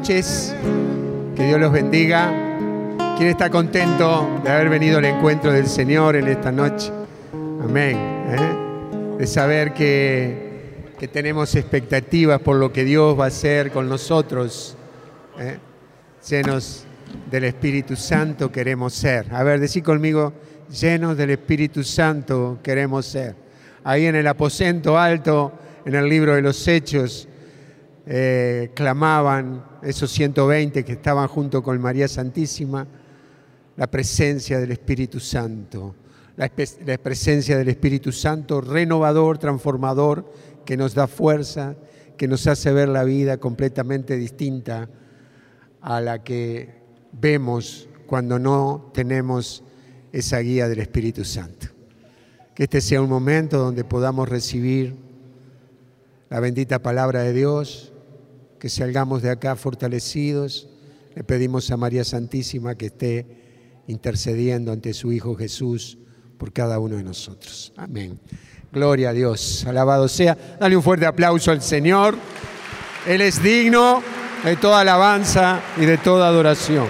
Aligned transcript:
noches. 0.00 0.54
Que 1.36 1.46
Dios 1.46 1.60
los 1.60 1.70
bendiga. 1.70 2.32
¿Quién 3.18 3.28
está 3.28 3.50
contento 3.50 4.40
de 4.42 4.50
haber 4.50 4.70
venido 4.70 4.96
al 4.96 5.04
encuentro 5.04 5.52
del 5.52 5.66
Señor 5.66 6.16
en 6.16 6.26
esta 6.26 6.50
noche? 6.50 6.90
Amén. 7.34 7.98
¿eh? 7.98 9.16
De 9.18 9.26
saber 9.26 9.74
que, 9.74 10.94
que, 10.98 11.06
tenemos 11.06 11.54
expectativas 11.54 12.40
por 12.40 12.56
lo 12.56 12.72
que 12.72 12.82
Dios 12.84 13.18
va 13.18 13.24
a 13.24 13.28
hacer 13.28 13.72
con 13.72 13.90
nosotros. 13.90 14.74
¿eh? 15.38 15.58
Llenos 16.26 16.84
del 17.30 17.44
Espíritu 17.44 17.94
Santo 17.94 18.50
queremos 18.50 18.94
ser. 18.94 19.26
A 19.34 19.42
ver, 19.42 19.60
decí 19.60 19.82
conmigo, 19.82 20.32
llenos 20.70 21.14
del 21.14 21.28
Espíritu 21.28 21.84
Santo 21.84 22.58
queremos 22.62 23.04
ser. 23.04 23.34
Ahí 23.84 24.06
en 24.06 24.16
el 24.16 24.26
aposento 24.26 24.98
alto, 24.98 25.52
en 25.84 25.94
el 25.94 26.08
libro 26.08 26.34
de 26.34 26.40
los 26.40 26.66
Hechos, 26.66 27.28
eh, 28.06 28.70
clamaban 28.74 29.64
esos 29.82 30.10
120 30.10 30.84
que 30.84 30.92
estaban 30.92 31.28
junto 31.28 31.62
con 31.62 31.80
María 31.80 32.08
Santísima, 32.08 32.86
la 33.76 33.90
presencia 33.90 34.58
del 34.58 34.72
Espíritu 34.72 35.20
Santo, 35.20 35.94
la, 36.36 36.50
la 36.86 36.98
presencia 36.98 37.56
del 37.56 37.68
Espíritu 37.68 38.12
Santo 38.12 38.60
renovador, 38.60 39.38
transformador, 39.38 40.32
que 40.64 40.76
nos 40.76 40.94
da 40.94 41.06
fuerza, 41.06 41.76
que 42.16 42.28
nos 42.28 42.46
hace 42.46 42.72
ver 42.72 42.88
la 42.88 43.04
vida 43.04 43.38
completamente 43.38 44.16
distinta 44.16 44.88
a 45.80 46.00
la 46.00 46.22
que 46.22 46.80
vemos 47.12 47.88
cuando 48.06 48.38
no 48.38 48.90
tenemos 48.92 49.64
esa 50.12 50.38
guía 50.40 50.68
del 50.68 50.80
Espíritu 50.80 51.24
Santo. 51.24 51.68
Que 52.54 52.64
este 52.64 52.80
sea 52.80 53.00
un 53.00 53.08
momento 53.08 53.58
donde 53.58 53.84
podamos 53.84 54.28
recibir 54.28 55.09
la 56.30 56.38
bendita 56.38 56.78
palabra 56.78 57.24
de 57.24 57.32
Dios, 57.32 57.92
que 58.60 58.68
salgamos 58.68 59.20
de 59.20 59.30
acá 59.30 59.56
fortalecidos. 59.56 60.68
Le 61.14 61.24
pedimos 61.24 61.70
a 61.72 61.76
María 61.76 62.04
Santísima 62.04 62.76
que 62.76 62.86
esté 62.86 63.26
intercediendo 63.88 64.70
ante 64.70 64.94
su 64.94 65.12
Hijo 65.12 65.34
Jesús 65.34 65.98
por 66.38 66.52
cada 66.52 66.78
uno 66.78 66.96
de 66.96 67.02
nosotros. 67.02 67.72
Amén. 67.76 68.20
Gloria 68.72 69.10
a 69.10 69.12
Dios. 69.12 69.66
Alabado 69.66 70.06
sea. 70.06 70.38
Dale 70.60 70.76
un 70.76 70.82
fuerte 70.84 71.04
aplauso 71.04 71.50
al 71.50 71.62
Señor. 71.62 72.16
Él 73.08 73.22
es 73.22 73.42
digno 73.42 74.00
de 74.44 74.54
toda 74.54 74.80
alabanza 74.80 75.60
y 75.76 75.84
de 75.84 75.98
toda 75.98 76.28
adoración. 76.28 76.86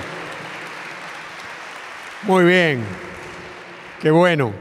Muy 2.24 2.44
bien. 2.44 2.84
Qué 4.02 4.10
bueno. 4.10 4.52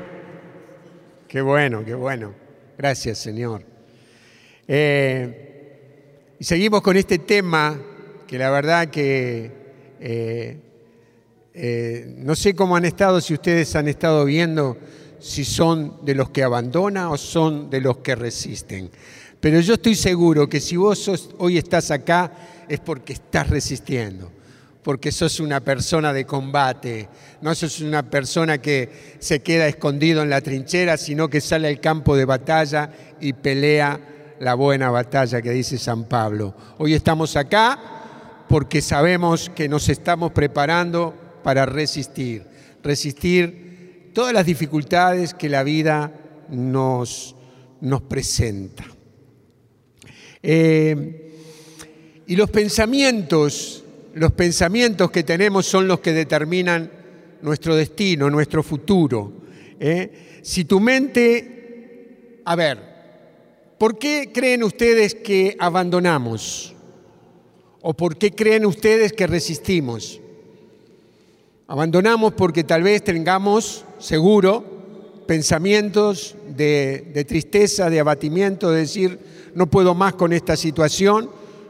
Qué 1.27 1.41
bueno, 1.41 1.83
qué 1.83 1.95
bueno. 1.95 2.33
Gracias, 2.77 3.17
Señor. 3.17 3.78
Eh, 4.71 6.35
y 6.37 6.43
seguimos 6.43 6.83
con 6.83 6.95
este 6.95 7.17
tema 7.17 7.75
que 8.27 8.37
la 8.37 8.51
verdad 8.51 8.89
que 8.89 9.51
eh, 9.99 10.57
eh, 11.55 12.13
no 12.19 12.35
sé 12.35 12.53
cómo 12.53 12.75
han 12.75 12.85
estado, 12.85 13.19
si 13.19 13.33
ustedes 13.33 13.75
han 13.75 13.87
estado 13.87 14.25
viendo 14.25 14.77
si 15.19 15.43
son 15.43 16.05
de 16.05 16.13
los 16.13 16.29
que 16.29 16.43
abandonan 16.43 17.07
o 17.07 17.17
son 17.17 17.71
de 17.71 17.81
los 17.81 17.97
que 17.97 18.13
resisten. 18.13 18.91
Pero 19.39 19.59
yo 19.59 19.73
estoy 19.73 19.95
seguro 19.95 20.47
que 20.47 20.59
si 20.59 20.77
vos 20.77 21.31
hoy 21.39 21.57
estás 21.57 21.89
acá 21.89 22.31
es 22.69 22.79
porque 22.79 23.13
estás 23.13 23.49
resistiendo, 23.49 24.31
porque 24.83 25.11
sos 25.11 25.39
una 25.39 25.61
persona 25.61 26.13
de 26.13 26.27
combate, 26.27 27.09
no 27.41 27.55
sos 27.55 27.81
una 27.81 28.07
persona 28.07 28.59
que 28.59 29.17
se 29.17 29.39
queda 29.39 29.67
escondido 29.67 30.21
en 30.21 30.29
la 30.29 30.41
trinchera, 30.41 30.95
sino 30.95 31.27
que 31.27 31.41
sale 31.41 31.67
al 31.67 31.79
campo 31.79 32.15
de 32.15 32.25
batalla 32.25 32.91
y 33.19 33.33
pelea 33.33 33.99
la 34.39 34.55
buena 34.55 34.89
batalla 34.89 35.41
que 35.41 35.51
dice 35.51 35.77
San 35.77 36.05
Pablo. 36.05 36.55
Hoy 36.77 36.93
estamos 36.93 37.35
acá 37.35 38.45
porque 38.47 38.81
sabemos 38.81 39.51
que 39.53 39.67
nos 39.67 39.89
estamos 39.89 40.31
preparando 40.31 41.13
para 41.43 41.65
resistir, 41.65 42.43
resistir 42.81 44.11
todas 44.13 44.33
las 44.33 44.45
dificultades 44.45 45.33
que 45.33 45.49
la 45.49 45.63
vida 45.63 46.11
nos, 46.49 47.35
nos 47.81 48.01
presenta. 48.03 48.85
Eh, 50.41 51.33
y 52.25 52.35
los 52.35 52.49
pensamientos, 52.49 53.83
los 54.13 54.31
pensamientos 54.31 55.11
que 55.11 55.23
tenemos 55.23 55.65
son 55.65 55.87
los 55.87 55.99
que 55.99 56.13
determinan 56.13 56.89
nuestro 57.41 57.75
destino, 57.75 58.29
nuestro 58.29 58.63
futuro. 58.63 59.33
¿eh? 59.79 60.39
Si 60.41 60.63
tu 60.63 60.79
mente, 60.79 62.41
a 62.45 62.55
ver, 62.55 62.88
¿Por 63.79 63.97
qué 63.97 64.31
creen 64.33 64.63
ustedes 64.63 65.15
que 65.15 65.55
abandonamos? 65.57 66.75
¿O 67.81 67.93
por 67.93 68.17
qué 68.17 68.31
creen 68.31 68.65
ustedes 68.65 69.13
que 69.13 69.25
resistimos? 69.25 70.19
Abandonamos 71.65 72.33
porque 72.33 72.65
tal 72.65 72.83
vez 72.83 73.05
tengamos, 73.05 73.85
seguro, 73.97 74.65
pensamientos 75.27 76.35
de, 76.57 77.25
tristeza, 77.25 77.89
de 77.89 78.01
abatimiento, 78.01 78.69
de 78.69 78.81
decir, 78.81 79.19
no 79.55 79.67
puedo 79.67 79.95
más 79.95 80.15
con 80.15 80.33
esta 80.33 80.57
situación, 80.57 81.29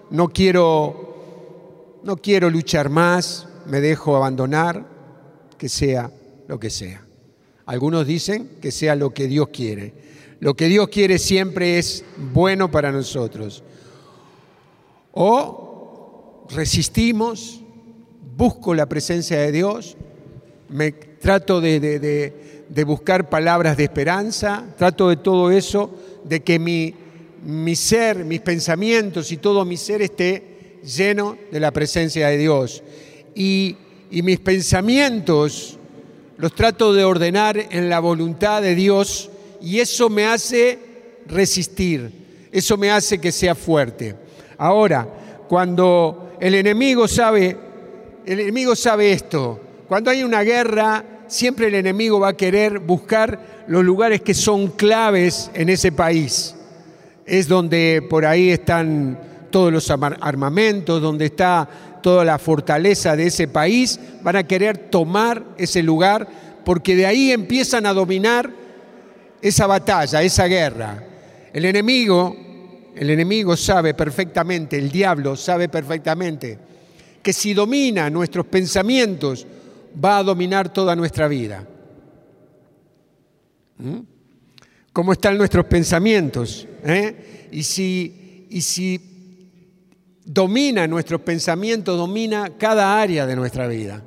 no 0.09 0.29
quiero, 0.29 1.99
no 2.03 2.17
quiero 2.17 2.49
luchar 2.49 2.89
más, 2.89 3.47
me 3.67 3.81
dejo 3.81 4.15
abandonar, 4.15 4.83
que 5.59 5.69
sea 5.69 6.09
lo 6.47 6.59
que 6.59 6.71
sea. 6.71 7.05
Algunos 7.67 8.07
dicen 8.07 8.49
que 8.59 8.71
sea 8.71 8.95
lo 8.95 9.13
que 9.13 9.27
Dios 9.27 9.49
quiere. 9.49 10.08
Lo 10.39 10.55
que 10.55 10.67
Dios 10.67 10.88
quiere 10.88 11.19
siempre 11.19 11.77
es 11.77 12.05
bueno 12.33 12.72
para 12.72 12.91
nosotros. 12.91 13.63
O 15.11 16.45
resistimos, 16.50 17.61
busco 18.38 18.73
la 18.73 18.88
presencia 18.88 19.39
de 19.39 19.51
Dios, 19.51 19.97
me 20.69 20.91
trato 20.94 21.59
de, 21.59 22.63
buscar 22.85 23.29
palabras 23.29 23.75
de 23.75 23.83
esperanza, 23.83 24.66
trato 24.77 25.09
de 25.09 25.17
todo 25.17 25.51
eso, 25.51 25.94
de 26.23 26.41
que 26.41 26.57
mi, 26.57 26.94
mi 27.44 27.75
ser, 27.75 28.23
mis 28.23 28.39
pensamientos 28.39 29.31
y 29.33 29.38
todo 29.38 29.66
mi 29.66 29.75
ser 29.75 30.01
esté 30.01 30.79
lleno 30.83 31.38
de 31.51 31.59
la 31.59 31.71
presencia 31.71 32.29
de 32.29 32.38
Dios. 32.38 32.81
Y, 33.35 33.75
y 34.09 34.21
mis 34.21 34.39
pensamientos 34.39 35.77
los 36.38 36.56
trato 36.56 36.94
de 36.94 37.03
ordenar 37.03 37.57
en 37.57 37.89
la 37.89 38.00
voluntad 38.00 38.61
de 38.61 38.75
Dios 38.75 39.29
y 39.61 39.79
eso 39.79 40.09
me 40.09 40.25
hace 40.25 40.79
resistir, 41.27 42.11
eso 42.51 42.77
me 42.77 42.91
hace 42.91 43.19
que 43.19 43.31
sea 43.31 43.55
fuerte. 43.55 44.15
Ahora, 44.57 45.07
cuando 45.47 46.33
el 46.39 46.55
enemigo 46.55 47.07
sabe, 47.07 47.57
el 48.25 48.39
enemigo 48.39 48.75
sabe 48.75 49.11
esto, 49.11 49.59
cuando 49.87 50.11
hay 50.11 50.23
una 50.23 50.43
guerra, 50.43 51.03
siempre 51.27 51.67
el 51.67 51.75
enemigo 51.75 52.19
va 52.19 52.29
a 52.29 52.37
querer 52.37 52.79
buscar 52.79 53.65
los 53.67 53.83
lugares 53.83 54.21
que 54.21 54.33
son 54.33 54.67
claves 54.67 55.49
en 55.53 55.69
ese 55.69 55.91
país. 55.91 56.55
Es 57.25 57.47
donde 57.47 58.05
por 58.09 58.25
ahí 58.25 58.49
están 58.49 59.19
todos 59.51 59.71
los 59.71 59.89
armamentos, 59.89 61.01
donde 61.01 61.25
está 61.25 61.67
toda 62.01 62.23
la 62.23 62.39
fortaleza 62.39 63.15
de 63.15 63.27
ese 63.27 63.47
país, 63.47 63.99
van 64.21 64.35
a 64.35 64.47
querer 64.47 64.77
tomar 64.77 65.43
ese 65.57 65.83
lugar 65.83 66.27
porque 66.63 66.95
de 66.95 67.05
ahí 67.05 67.31
empiezan 67.31 67.85
a 67.85 67.93
dominar 67.93 68.51
esa 69.41 69.67
batalla, 69.67 70.22
esa 70.22 70.45
guerra. 70.45 71.03
El 71.53 71.66
enemigo, 71.66 72.35
el 72.95 73.09
enemigo 73.09 73.55
sabe 73.57 73.94
perfectamente, 73.94 74.77
el 74.77 74.91
diablo 74.91 75.35
sabe 75.35 75.69
perfectamente 75.69 76.57
que 77.22 77.33
si 77.33 77.53
domina 77.53 78.09
nuestros 78.09 78.45
pensamientos 78.45 79.45
va 80.03 80.18
a 80.18 80.24
dominar 80.24 80.71
toda 80.71 80.95
nuestra 80.95 81.27
vida. 81.27 81.68
¿Mm? 83.77 84.00
¿Cómo 84.94 85.13
están 85.13 85.38
nuestros 85.38 85.65
pensamientos? 85.65 86.68
¿Eh? 86.83 87.47
Y, 87.51 87.63
si, 87.63 88.47
y 88.50 88.62
si 88.62 89.00
domina 90.25 90.88
nuestros 90.88 91.21
pensamientos, 91.21 91.97
domina 91.97 92.51
cada 92.57 93.00
área 93.00 93.25
de 93.25 93.36
nuestra 93.36 93.68
vida. 93.68 94.03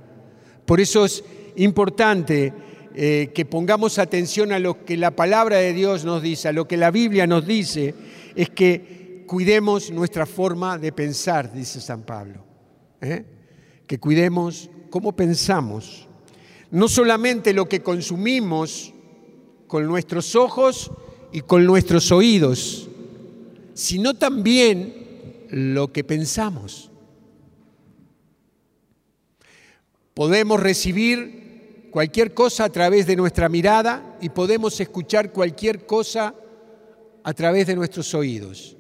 Por 0.67 0.81
eso 0.81 1.05
es 1.05 1.25
importante 1.56 2.52
eh, 2.94 3.31
que 3.35 3.44
pongamos 3.44 3.99
atención 3.99 4.53
a 4.53 4.59
lo 4.59 4.85
que 4.85 4.97
la 4.97 5.12
palabra 5.12 5.56
de 5.56 5.73
Dios 5.73 6.05
nos 6.05 6.23
dice, 6.23 6.49
a 6.49 6.53
lo 6.53 6.69
que 6.69 6.77
la 6.77 6.91
Biblia 6.91 7.27
nos 7.27 7.47
dice, 7.47 7.94
es 8.37 8.50
que 8.50 9.25
cuidemos 9.27 9.91
nuestra 9.91 10.27
forma 10.27 10.77
de 10.79 10.93
pensar, 10.93 11.53
dice 11.53 11.81
San 11.81 12.03
Pablo. 12.03 12.44
¿eh? 13.00 13.25
Que 13.87 13.99
cuidemos 13.99 14.69
cómo 14.91 15.17
pensamos. 15.17 16.06
No 16.71 16.89
solamente 16.89 17.55
lo 17.55 17.69
que 17.69 17.83
consumimos 17.83 18.93
con 19.67 19.87
nuestros 19.87 20.37
ojos 20.37 20.91
y 21.33 21.41
con 21.41 21.65
nuestros 21.65 22.12
oídos, 22.12 22.91
sino 23.73 24.15
también 24.15 25.47
lo 25.49 25.93
que 25.93 26.05
pensamos. 26.05 26.91
Podemos 30.12 30.61
recibir 30.61 31.42
cualquier 31.93 32.33
cosa 32.33 32.65
a 32.65 32.71
través 32.71 33.06
de 33.06 33.15
nuestra 33.15 33.50
mirada 33.50 34.17
y 34.23 34.31
podemos 34.31 34.81
escuchar 34.81 35.31
cualquier 35.31 35.85
cosa 35.85 36.35
a 37.23 37.35
través 37.35 37.67
de 37.67 37.77
nuestros 37.77 38.15
oídos. 38.15 38.77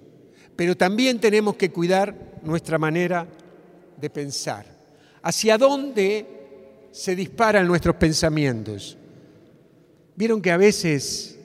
Pero 0.56 0.74
también 0.76 1.20
tenemos 1.20 1.56
que 1.56 1.70
cuidar 1.70 2.40
nuestra 2.42 2.78
manera 2.78 3.28
de 4.00 4.08
pensar. 4.08 4.64
¿Hacia 5.22 5.58
dónde 5.58 6.26
se 6.90 7.14
disparan 7.14 7.66
nuestros 7.66 7.96
pensamientos? 7.96 8.96
Vieron 10.16 10.40
que 10.40 10.50
a 10.50 10.56
veces 10.56 11.38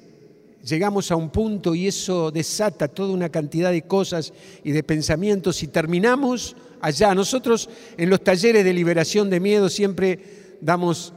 llegamos 0.64 1.12
a 1.12 1.18
un 1.18 1.30
punto 1.30 1.75
y 1.75 1.88
eso 1.88 2.31
desata 2.31 2.88
toda 2.88 3.12
una 3.12 3.28
cantidad 3.28 3.72
de 3.72 3.81
cosas 3.81 4.31
y 4.64 4.72
de 4.72 4.84
pensamientos 4.84 5.62
y 5.64 5.68
terminamos 5.68 6.56
allá. 6.80 7.14
Nosotros 7.14 7.69
en 7.98 8.10
los 8.10 8.24
talleres 8.24 8.64
de 8.64 8.74
liberación 8.74 9.30
de 9.30 9.42
miedo 9.42 9.69
siempre 9.69 10.58
damos 10.62 11.14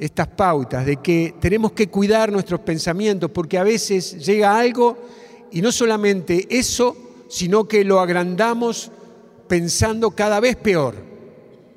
estas 0.00 0.28
pautas 0.28 0.86
de 0.86 0.96
que 0.96 1.34
tenemos 1.38 1.72
que 1.72 1.88
cuidar 1.88 2.32
nuestros 2.32 2.60
pensamientos 2.60 3.30
porque 3.30 3.58
a 3.58 3.62
veces 3.64 4.24
llega 4.24 4.58
algo 4.58 4.96
y 5.52 5.60
no 5.60 5.70
solamente 5.70 6.46
eso, 6.48 6.96
sino 7.28 7.68
que 7.68 7.84
lo 7.84 8.00
agrandamos 8.00 8.90
pensando 9.46 10.12
cada 10.12 10.40
vez 10.40 10.56
peor. 10.56 10.94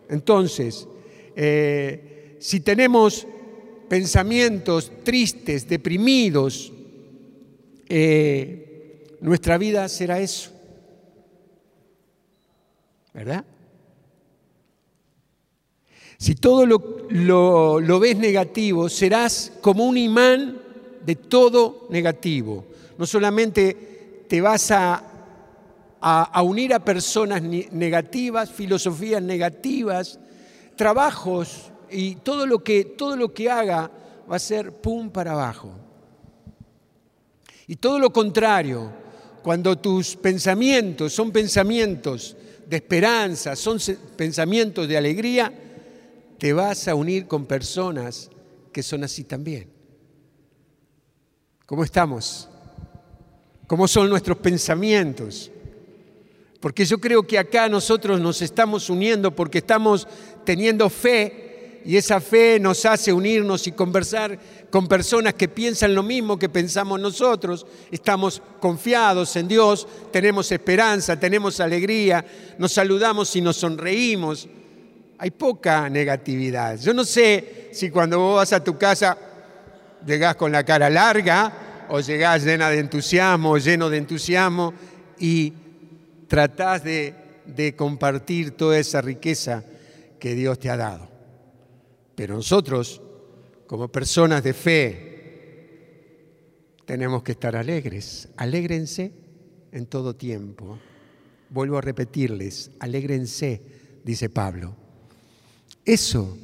Entonces, 0.07 0.87
eh, 1.35 2.37
si 2.39 2.61
tenemos 2.61 3.27
pensamientos 3.89 4.89
tristes, 5.03 5.67
deprimidos, 5.67 6.71
eh, 7.89 9.17
nuestra 9.19 9.57
vida 9.57 9.89
será 9.89 10.21
eso. 10.21 10.49
¿Verdad? 13.13 13.43
Si 16.17 16.35
todo 16.35 16.65
lo, 16.65 17.07
lo, 17.09 17.99
ves 17.99 18.17
negativo, 18.17 18.89
serás 18.89 19.51
como 19.61 19.85
un 19.85 19.97
imán 19.97 20.57
de 21.05 21.15
todo 21.15 21.87
negativo. 21.89 22.65
No 22.97 23.05
solamente 23.05 24.25
te 24.27 24.41
vas 24.41 24.71
a, 24.71 25.03
a, 25.99 26.41
unir 26.41 26.73
a 26.73 26.79
personas 26.79 27.41
negativas, 27.41 28.51
filosofías 28.51 29.21
negativas, 29.21 30.19
trabajos 30.75 31.71
y 31.89 32.15
todo 32.15 32.45
lo 32.45 32.63
que, 32.63 32.85
todo 32.85 33.15
lo 33.15 33.33
que 33.33 33.49
haga 33.49 33.89
va 34.29 34.35
a 34.35 34.39
ser 34.39 34.71
pum 34.71 35.09
para 35.09 35.33
abajo. 35.33 35.71
Y 37.67 37.77
todo 37.77 37.99
lo 37.99 38.11
contrario, 38.11 38.91
cuando 39.41 39.77
tus 39.77 40.15
pensamientos 40.15 41.13
son 41.13 41.31
pensamientos 41.31 42.35
de 42.67 42.77
esperanza, 42.77 43.55
son 43.55 43.77
pensamientos 44.15 44.87
de 44.87 44.97
alegría, 44.97 45.51
te 46.37 46.53
vas 46.53 46.87
a 46.87 46.95
unir 46.95 47.27
con 47.27 47.45
personas 47.45 48.29
que 48.71 48.83
son 48.83 49.03
así 49.03 49.23
también. 49.23 49.69
¿Cómo 51.65 51.83
estamos? 51.83 52.49
¿Cómo 53.67 53.87
son 53.87 54.09
nuestros 54.09 54.37
pensamientos? 54.37 55.49
Porque 56.59 56.85
yo 56.85 56.97
creo 56.99 57.25
que 57.25 57.39
acá 57.39 57.67
nosotros 57.69 58.19
nos 58.19 58.41
estamos 58.41 58.89
uniendo 58.89 59.35
porque 59.35 59.59
estamos 59.59 60.07
teniendo 60.45 60.89
fe 60.89 61.81
y 61.85 61.97
esa 61.97 62.21
fe 62.21 62.59
nos 62.59 62.85
hace 62.85 63.11
unirnos 63.11 63.67
y 63.67 63.73
conversar 63.73 64.39
con 64.69 64.87
personas 64.87 65.33
que 65.33 65.47
piensan 65.47 65.93
lo 65.93 66.03
mismo 66.03 66.39
que 66.39 66.49
pensamos 66.49 66.99
nosotros. 66.99 67.65
Estamos 67.91 68.41
confiados 68.59 69.35
en 69.35 69.47
Dios, 69.47 69.87
tenemos 70.11 70.51
esperanza, 70.51 71.19
tenemos 71.19 71.59
alegría, 71.59 72.25
nos 72.57 72.71
saludamos 72.71 73.35
y 73.35 73.41
nos 73.41 73.57
sonreímos. 73.57 74.47
Hay 75.17 75.31
poca 75.31 75.89
negatividad. 75.89 76.77
Yo 76.79 76.93
no 76.93 77.03
sé 77.03 77.69
si 77.71 77.89
cuando 77.89 78.19
vos 78.19 78.37
vas 78.37 78.53
a 78.53 78.63
tu 78.63 78.77
casa 78.77 79.17
llegás 80.05 80.35
con 80.35 80.51
la 80.51 80.63
cara 80.63 80.89
larga 80.89 81.85
o 81.89 81.99
llegás 81.99 82.43
llena 82.43 82.69
de 82.69 82.79
entusiasmo, 82.79 83.57
lleno 83.57 83.89
de 83.89 83.97
entusiasmo 83.97 84.73
y 85.19 85.53
tratás 86.27 86.83
de, 86.83 87.13
de 87.45 87.75
compartir 87.75 88.51
toda 88.51 88.77
esa 88.77 89.01
riqueza 89.01 89.63
que 90.19 90.35
Dios 90.35 90.59
te 90.59 90.69
ha 90.69 90.77
dado. 90.77 91.09
Pero 92.15 92.35
nosotros, 92.35 93.01
como 93.67 93.87
personas 93.87 94.43
de 94.43 94.53
fe, 94.53 95.13
tenemos 96.85 97.23
que 97.23 97.33
estar 97.33 97.55
alegres. 97.55 98.29
Alégrense 98.37 99.11
en 99.71 99.85
todo 99.87 100.15
tiempo. 100.15 100.77
Vuelvo 101.49 101.77
a 101.77 101.81
repetirles, 101.81 102.71
alégrense, 102.79 103.61
dice 104.03 104.29
Pablo. 104.29 104.82
Eso. 105.85 106.37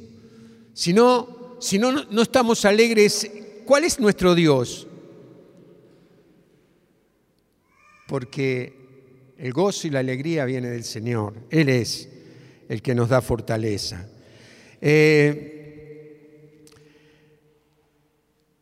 Si 0.74 0.92
no, 0.92 1.56
si 1.60 1.78
no, 1.78 2.04
no 2.04 2.22
estamos 2.22 2.64
alegres, 2.64 3.30
¿cuál 3.64 3.84
es 3.84 3.98
nuestro 4.00 4.34
Dios? 4.34 4.86
Porque 8.06 8.74
el 9.38 9.52
gozo 9.52 9.86
y 9.86 9.90
la 9.90 10.00
alegría 10.00 10.44
viene 10.44 10.68
del 10.68 10.84
Señor. 10.84 11.34
Él 11.50 11.68
es 11.68 12.08
el 12.68 12.82
que 12.82 12.94
nos 12.94 13.08
da 13.08 13.20
fortaleza. 13.20 14.06
Eh, 14.80 15.60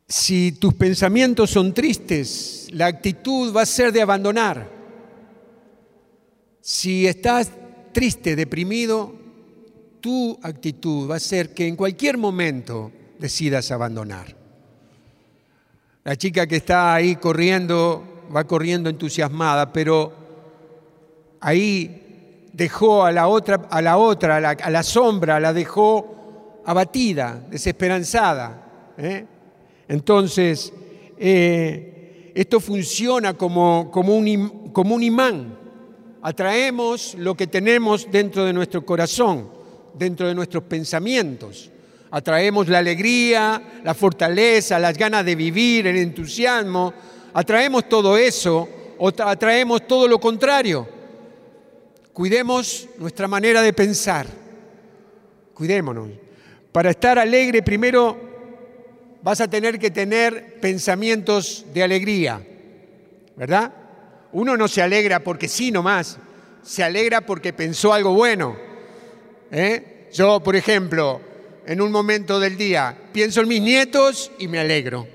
si 0.07 0.53
tus 0.53 0.73
pensamientos 0.73 1.51
son 1.51 1.73
tristes, 1.73 2.67
la 2.71 2.87
actitud 2.87 3.55
va 3.55 3.61
a 3.61 3.65
ser 3.65 3.91
de 3.91 4.01
abandonar. 4.01 4.69
Si 6.61 7.05
estás 7.05 7.51
triste, 7.93 8.35
deprimido, 8.35 9.18
tu 9.99 10.37
actitud 10.41 11.09
va 11.09 11.15
a 11.15 11.19
ser 11.19 11.53
que 11.53 11.67
en 11.67 11.75
cualquier 11.75 12.17
momento 12.17 12.91
decidas 13.19 13.71
abandonar. 13.71 14.35
La 16.03 16.15
chica 16.15 16.47
que 16.47 16.57
está 16.57 16.93
ahí 16.93 17.17
corriendo, 17.17 18.25
va 18.35 18.45
corriendo 18.45 18.89
entusiasmada, 18.89 19.71
pero 19.71 20.13
ahí 21.41 22.47
dejó 22.53 23.05
a 23.05 23.11
la 23.11 23.27
otra, 23.27 23.67
a 23.69 23.81
la, 23.81 23.97
otra, 23.97 24.37
a 24.37 24.69
la, 24.69 24.83
sombra, 24.83 25.39
la 25.39 25.53
dejó 25.53 26.61
abatida, 26.65 27.41
desesperanzada. 27.49 28.93
¿eh? 28.97 29.25
Entonces, 29.87 30.73
eh, 31.17 32.31
esto 32.35 32.59
funciona 32.59 33.33
como, 33.33 33.89
como, 33.91 34.15
un, 34.15 34.71
como 34.71 34.95
un 34.95 35.03
imán. 35.03 35.57
Atraemos 36.21 37.15
lo 37.15 37.35
que 37.35 37.47
tenemos 37.47 38.09
dentro 38.11 38.45
de 38.45 38.53
nuestro 38.53 38.85
corazón, 38.85 39.49
dentro 39.93 40.27
de 40.27 40.35
nuestros 40.35 40.63
pensamientos. 40.63 41.69
Atraemos 42.11 42.67
la 42.67 42.79
alegría, 42.79 43.81
la 43.83 43.93
fortaleza, 43.93 44.79
las 44.79 44.97
ganas 44.97 45.25
de 45.25 45.35
vivir, 45.35 45.87
el 45.87 45.97
entusiasmo. 45.97 46.93
Atraemos 47.33 47.87
todo 47.87 48.17
eso 48.17 48.67
o 48.97 49.07
atraemos 49.07 49.87
todo 49.87 50.07
lo 50.07 50.19
contrario 50.19 50.99
Cuidemos 52.19 52.89
nuestra 52.97 53.29
manera 53.29 53.61
de 53.61 53.71
pensar. 53.71 54.27
Cuidémonos. 55.53 56.09
Para 56.73 56.89
estar 56.89 57.17
alegre, 57.17 57.63
primero 57.63 58.19
vas 59.23 59.39
a 59.39 59.47
tener 59.47 59.79
que 59.79 59.89
tener 59.89 60.59
pensamientos 60.59 61.65
de 61.73 61.81
alegría, 61.81 62.45
¿verdad? 63.37 63.73
Uno 64.33 64.57
no 64.57 64.67
se 64.67 64.81
alegra 64.81 65.21
porque 65.21 65.47
sí 65.47 65.71
nomás, 65.71 66.17
se 66.61 66.83
alegra 66.83 67.21
porque 67.21 67.53
pensó 67.53 67.93
algo 67.93 68.13
bueno. 68.13 68.57
¿Eh? 69.51 70.07
Yo, 70.13 70.41
por 70.41 70.55
ejemplo, 70.55 71.21
en 71.65 71.81
un 71.81 71.91
momento 71.91 72.39
del 72.39 72.57
día, 72.57 72.97
pienso 73.11 73.41
en 73.41 73.47
mis 73.47 73.61
nietos 73.61 74.31
y 74.39 74.47
me 74.47 74.59
alegro, 74.59 75.07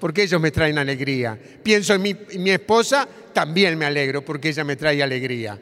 porque 0.00 0.22
ellos 0.22 0.40
me 0.40 0.50
traen 0.50 0.78
alegría. 0.78 1.38
Pienso 1.62 1.94
en 1.94 2.02
mi, 2.02 2.16
mi 2.38 2.50
esposa, 2.50 3.06
también 3.32 3.78
me 3.78 3.86
alegro, 3.86 4.24
porque 4.24 4.48
ella 4.48 4.64
me 4.64 4.76
trae 4.76 5.02
alegría 5.02 5.58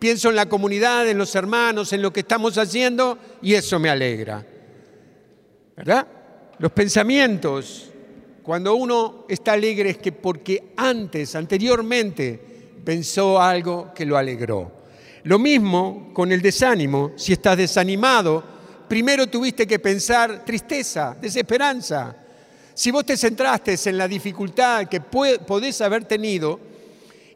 pienso 0.00 0.30
en 0.30 0.36
la 0.36 0.46
comunidad, 0.46 1.06
en 1.08 1.18
los 1.18 1.34
hermanos, 1.36 1.92
en 1.92 2.02
lo 2.02 2.12
que 2.12 2.20
estamos 2.20 2.56
haciendo 2.58 3.18
y 3.42 3.54
eso 3.54 3.78
me 3.78 3.90
alegra. 3.90 4.44
¿Verdad? 5.76 6.06
Los 6.58 6.72
pensamientos, 6.72 7.90
cuando 8.42 8.74
uno 8.74 9.26
está 9.28 9.52
alegre 9.52 9.90
es 9.90 9.98
que 9.98 10.10
porque 10.10 10.72
antes, 10.76 11.36
anteriormente, 11.36 12.40
pensó 12.82 13.40
algo 13.40 13.92
que 13.94 14.06
lo 14.06 14.16
alegró. 14.16 14.79
Lo 15.24 15.38
mismo 15.38 16.10
con 16.12 16.32
el 16.32 16.40
desánimo. 16.40 17.12
Si 17.16 17.32
estás 17.32 17.56
desanimado, 17.56 18.42
primero 18.88 19.26
tuviste 19.26 19.66
que 19.66 19.78
pensar 19.78 20.44
tristeza, 20.44 21.16
desesperanza. 21.20 22.16
Si 22.74 22.90
vos 22.90 23.04
te 23.04 23.16
centraste 23.16 23.76
en 23.84 23.98
la 23.98 24.08
dificultad 24.08 24.88
que 24.88 25.00
podés 25.00 25.80
haber 25.80 26.04
tenido, 26.04 26.70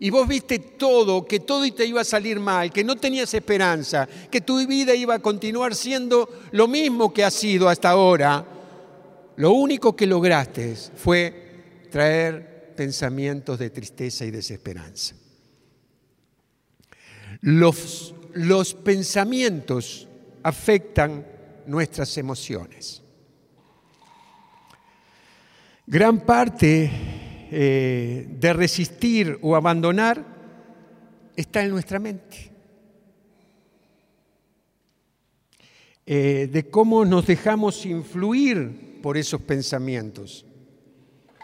y 0.01 0.11
vos 0.11 0.27
viste 0.27 0.59
todo, 0.59 1.25
que 1.25 1.41
todo 1.41 1.71
te 1.73 1.87
iba 1.87 2.01
a 2.01 2.05
salir 2.05 2.41
mal, 2.41 2.73
que 2.73 2.85
no 2.85 2.97
tenías 2.97 3.33
esperanza, 3.33 4.09
que 4.31 4.41
tu 4.41 4.67
vida 4.67 4.95
iba 4.95 5.15
a 5.15 5.19
continuar 5.21 5.75
siendo 5.75 6.29
lo 6.53 6.69
mismo 6.69 7.13
que 7.13 7.25
ha 7.25 7.31
sido 7.31 7.69
hasta 7.69 7.91
ahora, 7.91 8.45
lo 9.37 9.53
único 9.53 9.95
que 9.95 10.07
lograste 10.07 10.75
fue 10.97 11.87
traer 11.91 12.75
pensamientos 12.77 13.59
de 13.59 13.71
tristeza 13.71 14.25
y 14.25 14.31
desesperanza. 14.31 15.15
Los, 17.45 18.75
pensamientos 18.83 20.09
afectan 20.43 21.27
nuestras 21.67 22.17
emociones. 22.19 23.03
Gran 25.87 26.21
parte 26.21 26.91
eh, 27.51 28.27
de 28.29 28.53
resistir 28.53 29.39
o 29.43 29.55
abandonar 29.55 30.25
está 31.37 31.63
en 31.63 31.71
nuestra 31.71 31.99
mente. 31.99 32.55
eh, 36.07 36.49
de 36.53 36.69
cómo 36.69 37.05
nos 37.05 37.27
dejamos 37.27 37.87
influir 37.87 39.01
por 39.03 39.17
esos 39.17 39.41
pensamientos. 39.41 40.45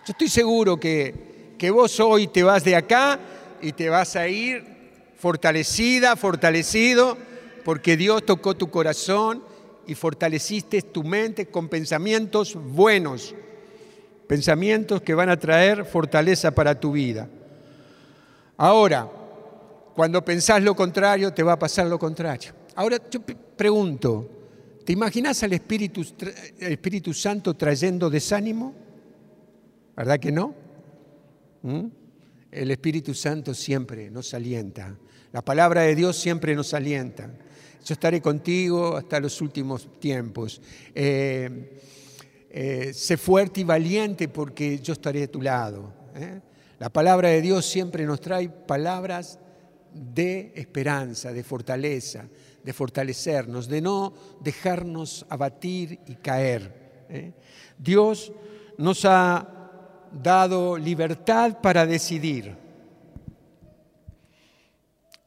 Yo 0.06 0.12
estoy 0.12 0.28
seguro 0.28 0.78
que, 0.78 1.54
que 1.58 1.70
vos 1.70 1.98
hoy 2.00 2.26
te 2.28 2.42
vas 2.42 2.64
de 2.64 2.76
acá 2.76 3.18
y 3.62 3.72
te 3.72 3.88
vas 3.88 4.16
a 4.16 4.28
ir 4.28 4.79
fortalecida, 5.20 6.16
fortalecido, 6.16 7.18
porque 7.62 7.98
Dios 7.98 8.24
tocó 8.24 8.56
tu 8.56 8.70
corazón 8.70 9.42
y 9.86 9.94
fortaleciste 9.94 10.80
tu 10.80 11.04
mente 11.04 11.46
con 11.46 11.68
pensamientos 11.68 12.54
buenos, 12.54 13.34
pensamientos 14.26 15.02
que 15.02 15.12
van 15.12 15.28
a 15.28 15.38
traer 15.38 15.84
fortaleza 15.84 16.52
para 16.52 16.80
tu 16.80 16.92
vida. 16.92 17.28
Ahora, 18.56 19.10
cuando 19.94 20.24
pensás 20.24 20.62
lo 20.62 20.74
contrario, 20.74 21.34
te 21.34 21.42
va 21.42 21.52
a 21.52 21.58
pasar 21.58 21.86
lo 21.86 21.98
contrario. 21.98 22.52
Ahora 22.74 22.96
yo 23.10 23.20
pregunto, 23.20 24.26
¿te 24.86 24.94
imaginas 24.94 25.42
al 25.42 25.52
Espíritu, 25.52 26.00
Espíritu 26.60 27.12
Santo 27.12 27.52
trayendo 27.54 28.08
desánimo? 28.08 28.72
¿Verdad 29.94 30.18
que 30.18 30.32
no? 30.32 30.54
¿Mm? 31.60 31.99
El 32.50 32.70
Espíritu 32.72 33.14
Santo 33.14 33.54
siempre 33.54 34.10
nos 34.10 34.34
alienta. 34.34 34.96
La 35.32 35.42
palabra 35.42 35.82
de 35.82 35.94
Dios 35.94 36.16
siempre 36.16 36.56
nos 36.56 36.74
alienta. 36.74 37.30
Yo 37.84 37.92
estaré 37.92 38.20
contigo 38.20 38.96
hasta 38.96 39.20
los 39.20 39.40
últimos 39.40 40.00
tiempos. 40.00 40.60
Eh, 40.94 41.78
eh, 42.50 42.92
sé 42.92 43.16
fuerte 43.16 43.60
y 43.60 43.64
valiente 43.64 44.28
porque 44.28 44.80
yo 44.80 44.94
estaré 44.94 45.22
a 45.22 45.30
tu 45.30 45.40
lado. 45.40 45.92
¿eh? 46.16 46.40
La 46.80 46.90
palabra 46.90 47.28
de 47.28 47.40
Dios 47.40 47.66
siempre 47.66 48.04
nos 48.04 48.20
trae 48.20 48.48
palabras 48.48 49.38
de 49.94 50.52
esperanza, 50.56 51.32
de 51.32 51.44
fortaleza, 51.44 52.28
de 52.64 52.72
fortalecernos, 52.72 53.68
de 53.68 53.80
no 53.80 54.12
dejarnos 54.40 55.24
abatir 55.28 56.00
y 56.06 56.16
caer. 56.16 56.80
Dios 57.78 58.32
nos 58.76 59.04
ha 59.04 59.59
dado 60.12 60.76
libertad 60.76 61.60
para 61.60 61.86
decidir. 61.86 62.54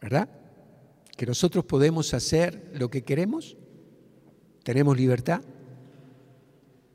¿Verdad? 0.02 0.28
Que 1.16 1.26
nosotros 1.26 1.66
podemos 1.66 2.14
hacer 2.14 2.72
lo 2.74 2.90
que 2.90 3.04
queremos. 3.04 3.56
Tenemos 4.64 4.98
libertad. 4.98 5.42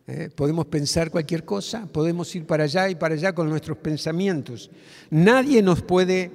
¿Eh? 0.07 0.31
Podemos 0.35 0.67
pensar 0.67 1.11
cualquier 1.11 1.45
cosa, 1.45 1.87
podemos 1.87 2.35
ir 2.35 2.47
para 2.47 2.65
allá 2.65 2.89
y 2.89 2.95
para 2.95 3.15
allá 3.15 3.35
con 3.35 3.51
nuestros 3.51 3.77
pensamientos. 3.77 4.71
Nadie 5.11 5.63
nos 5.63 5.83
puede 5.83 6.31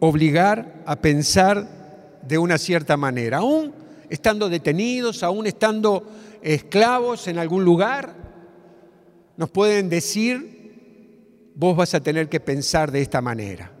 obligar 0.00 0.82
a 0.84 0.96
pensar 0.96 2.18
de 2.26 2.36
una 2.36 2.58
cierta 2.58 2.96
manera, 2.96 3.38
aún 3.38 3.72
estando 4.10 4.48
detenidos, 4.48 5.22
aún 5.22 5.46
estando 5.46 6.04
esclavos 6.42 7.28
en 7.28 7.38
algún 7.38 7.64
lugar, 7.64 8.14
nos 9.36 9.50
pueden 9.50 9.88
decir 9.88 10.55
vos 11.56 11.74
vas 11.74 11.94
a 11.94 12.00
tener 12.00 12.28
que 12.28 12.38
pensar 12.38 12.92
de 12.92 13.00
esta 13.00 13.20
manera. 13.20 13.72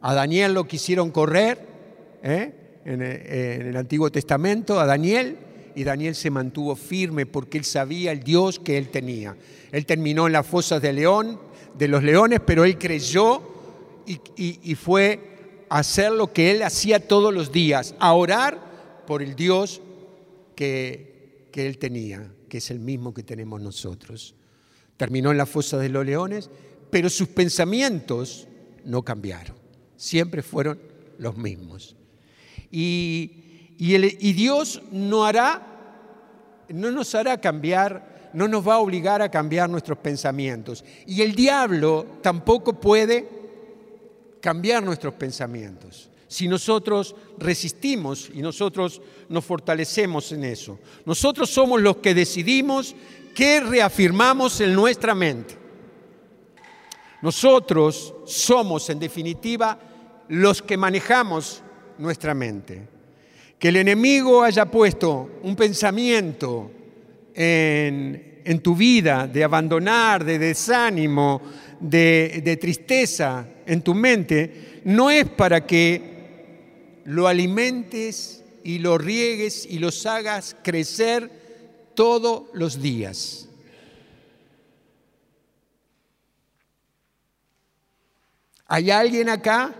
A 0.00 0.12
Daniel 0.14 0.52
lo 0.52 0.66
quisieron 0.66 1.10
correr 1.10 1.58
¿eh? 2.22 2.82
en, 2.84 3.00
el 3.00 3.76
Antiguo 3.76 4.10
Testamento, 4.10 4.78
a 4.78 4.84
Daniel, 4.84 5.38
y 5.76 5.84
Daniel 5.84 6.14
se 6.14 6.30
mantuvo 6.30 6.76
firme 6.76 7.24
porque 7.24 7.58
él 7.58 7.64
sabía 7.64 8.12
el 8.12 8.20
Dios 8.20 8.58
que 8.58 8.76
él 8.76 8.90
tenía. 8.90 9.36
Él 9.72 9.86
terminó 9.86 10.26
en 10.26 10.32
las 10.32 10.46
fosas 10.46 10.82
de 10.82 10.92
león, 10.92 11.40
de 11.78 11.88
los 11.88 12.02
leones, 12.02 12.40
pero 12.44 12.64
él 12.64 12.78
creyó 12.78 13.42
y, 14.06 14.74
fue 14.74 15.64
a 15.70 15.78
hacer 15.78 16.12
lo 16.12 16.32
que 16.32 16.50
él 16.50 16.62
hacía 16.62 17.08
todos 17.08 17.32
los 17.32 17.50
días, 17.50 17.94
a 17.98 18.12
orar 18.12 19.04
por 19.06 19.22
el 19.22 19.34
Dios 19.34 19.80
que, 20.54 21.48
que 21.50 21.66
él 21.66 21.78
tenía, 21.78 22.30
que 22.48 22.58
es 22.58 22.70
el 22.70 22.80
mismo 22.80 23.14
que 23.14 23.22
tenemos 23.22 23.60
nosotros. 23.60 24.34
Terminó 24.96 25.32
en 25.32 25.38
la 25.38 25.46
fosa 25.46 25.78
de 25.78 25.88
los 25.88 26.04
leones 26.04 26.50
pero 26.94 27.10
sus 27.10 27.26
pensamientos 27.26 28.46
no 28.84 29.02
cambiaron, 29.02 29.56
siempre 29.96 30.44
fueron 30.44 30.78
los 31.18 31.36
mismos. 31.36 31.96
Y, 32.70 33.74
y, 33.76 34.32
Dios 34.32 34.80
no 34.92 35.24
hará, 35.24 36.62
no 36.68 36.92
nos 36.92 37.12
hará 37.16 37.40
cambiar, 37.40 38.30
no 38.32 38.46
nos 38.46 38.68
va 38.68 38.74
a 38.74 38.78
obligar 38.78 39.22
a 39.22 39.28
cambiar 39.28 39.68
nuestros 39.68 39.98
pensamientos. 39.98 40.84
Y 41.04 41.22
el 41.22 41.34
diablo 41.34 42.06
tampoco 42.22 42.78
puede 42.78 43.28
cambiar 44.40 44.80
nuestros 44.84 45.14
pensamientos 45.14 46.08
si 46.28 46.46
nosotros 46.46 47.16
resistimos 47.38 48.30
y 48.32 48.40
nosotros 48.40 49.02
nos 49.28 49.44
fortalecemos 49.44 50.30
en 50.30 50.44
eso. 50.44 50.78
Nosotros 51.04 51.50
somos 51.50 51.82
los 51.82 51.96
que 51.96 52.14
decidimos 52.14 52.94
qué 53.34 53.58
reafirmamos 53.58 54.60
en 54.60 54.74
nuestra 54.74 55.16
mente. 55.16 55.63
Nosotros 57.24 58.12
somos, 58.26 58.90
en 58.90 58.98
definitiva, 58.98 59.78
los 60.28 60.60
que 60.60 60.76
manejamos 60.76 61.62
nuestra 61.96 62.34
mente. 62.34 62.82
Que 63.58 63.68
el 63.68 63.76
enemigo 63.76 64.42
haya 64.42 64.70
puesto 64.70 65.40
un 65.42 65.56
pensamiento 65.56 66.70
en, 67.32 68.60
tu 68.62 68.76
vida 68.76 69.26
de 69.26 69.42
abandonar, 69.42 70.22
de 70.22 70.38
desánimo, 70.38 71.40
de, 71.80 72.42
de 72.44 72.58
tristeza 72.58 73.48
en 73.64 73.80
tu 73.80 73.94
mente, 73.94 74.82
no 74.84 75.10
es 75.10 75.26
para 75.26 75.66
que 75.66 77.00
lo 77.06 77.26
alimentes 77.26 78.44
y 78.62 78.80
lo 78.80 78.98
riegues 78.98 79.64
y 79.64 79.78
los 79.78 80.04
hagas 80.04 80.54
crecer 80.62 81.30
todos 81.94 82.42
los 82.52 82.82
días. 82.82 83.48
¿Hay 88.66 88.90
alguien 88.90 89.28
acá 89.28 89.74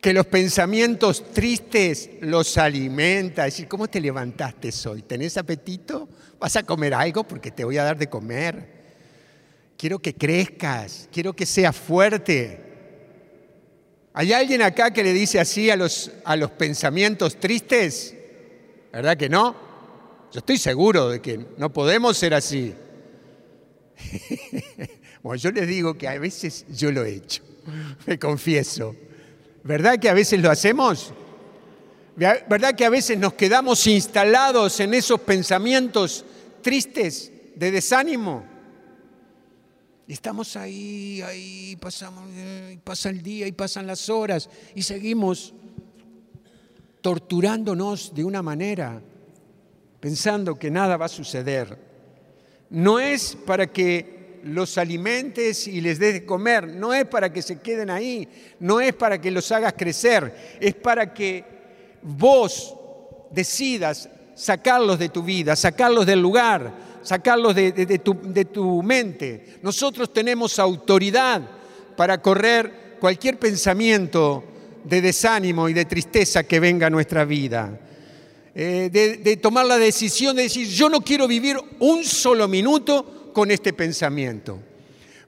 que 0.00 0.12
los 0.12 0.26
pensamientos 0.26 1.32
tristes 1.32 2.10
los 2.20 2.58
alimenta? 2.58 3.44
decir, 3.44 3.66
¿cómo 3.66 3.88
te 3.88 4.00
levantaste 4.00 4.70
hoy? 4.88 5.02
¿Tenés 5.02 5.36
apetito? 5.36 6.08
¿Vas 6.38 6.56
a 6.56 6.62
comer 6.62 6.94
algo? 6.94 7.24
Porque 7.24 7.50
te 7.50 7.64
voy 7.64 7.78
a 7.78 7.84
dar 7.84 7.96
de 7.96 8.08
comer. 8.08 8.76
Quiero 9.76 9.98
que 9.98 10.14
crezcas, 10.14 11.08
quiero 11.10 11.34
que 11.34 11.46
seas 11.46 11.76
fuerte. 11.76 12.60
¿Hay 14.12 14.32
alguien 14.32 14.62
acá 14.62 14.92
que 14.92 15.02
le 15.02 15.12
dice 15.12 15.40
así 15.40 15.70
a 15.70 15.76
los, 15.76 16.10
a 16.24 16.36
los 16.36 16.50
pensamientos 16.50 17.38
tristes? 17.38 18.14
¿Verdad 18.92 19.16
que 19.16 19.28
no? 19.28 19.56
Yo 20.32 20.38
estoy 20.38 20.58
seguro 20.58 21.10
de 21.10 21.20
que 21.20 21.46
no 21.56 21.72
podemos 21.72 22.16
ser 22.16 22.34
así. 22.34 22.74
Yo 25.34 25.50
les 25.50 25.66
digo 25.66 25.94
que 25.94 26.08
a 26.08 26.18
veces 26.18 26.64
yo 26.68 26.92
lo 26.92 27.04
he 27.04 27.16
hecho, 27.16 27.42
me 28.06 28.18
confieso. 28.18 28.94
¿Verdad 29.64 29.98
que 29.98 30.08
a 30.08 30.14
veces 30.14 30.40
lo 30.40 30.50
hacemos? 30.50 31.12
¿Verdad 32.16 32.74
que 32.74 32.84
a 32.84 32.90
veces 32.90 33.18
nos 33.18 33.34
quedamos 33.34 33.86
instalados 33.86 34.80
en 34.80 34.94
esos 34.94 35.20
pensamientos 35.20 36.24
tristes, 36.62 37.32
de 37.54 37.70
desánimo? 37.70 38.44
Y 40.08 40.12
estamos 40.12 40.56
ahí, 40.56 41.20
ahí, 41.22 41.76
pasamos, 41.76 42.30
eh, 42.32 42.78
pasa 42.84 43.10
el 43.10 43.22
día 43.22 43.46
y 43.46 43.52
pasan 43.52 43.86
las 43.86 44.08
horas 44.08 44.48
y 44.74 44.82
seguimos 44.82 45.52
torturándonos 47.00 48.14
de 48.14 48.24
una 48.24 48.40
manera, 48.40 49.02
pensando 50.00 50.56
que 50.56 50.70
nada 50.70 50.96
va 50.96 51.06
a 51.06 51.08
suceder. 51.08 51.76
No 52.70 52.98
es 53.00 53.36
para 53.44 53.66
que 53.66 54.15
los 54.44 54.78
alimentes 54.78 55.66
y 55.66 55.80
les 55.80 55.98
des 55.98 56.14
de 56.14 56.24
comer. 56.24 56.68
No 56.68 56.94
es 56.94 57.04
para 57.04 57.32
que 57.32 57.42
se 57.42 57.60
queden 57.60 57.90
ahí, 57.90 58.28
no 58.60 58.80
es 58.80 58.94
para 58.94 59.20
que 59.20 59.30
los 59.30 59.50
hagas 59.52 59.74
crecer, 59.74 60.56
es 60.60 60.74
para 60.74 61.12
que 61.12 61.44
vos 62.02 62.76
decidas 63.30 64.08
sacarlos 64.34 64.98
de 64.98 65.08
tu 65.08 65.22
vida, 65.22 65.56
sacarlos 65.56 66.06
del 66.06 66.20
lugar, 66.20 66.72
sacarlos 67.02 67.54
de, 67.54 68.00
tu, 68.02 68.16
de 68.22 68.44
tu 68.44 68.82
mente. 68.82 69.58
Nosotros 69.62 70.12
tenemos 70.12 70.58
autoridad 70.58 71.42
para 71.96 72.20
correr 72.20 72.96
cualquier 73.00 73.38
pensamiento 73.38 74.44
de 74.84 75.00
desánimo 75.00 75.68
y 75.68 75.72
de 75.72 75.84
tristeza 75.84 76.44
que 76.44 76.60
venga 76.60 76.86
a 76.86 76.90
nuestra 76.90 77.24
vida. 77.24 77.80
Eh, 78.54 78.88
de, 78.90 79.18
de, 79.18 79.36
tomar 79.36 79.66
la 79.66 79.76
decisión 79.76 80.34
de 80.34 80.44
decir, 80.44 80.66
yo 80.68 80.88
no 80.88 81.02
quiero 81.02 81.28
vivir 81.28 81.58
un 81.78 82.04
solo 82.04 82.48
minuto 82.48 83.15
con 83.36 83.50
este 83.50 83.74
pensamiento. 83.74 84.58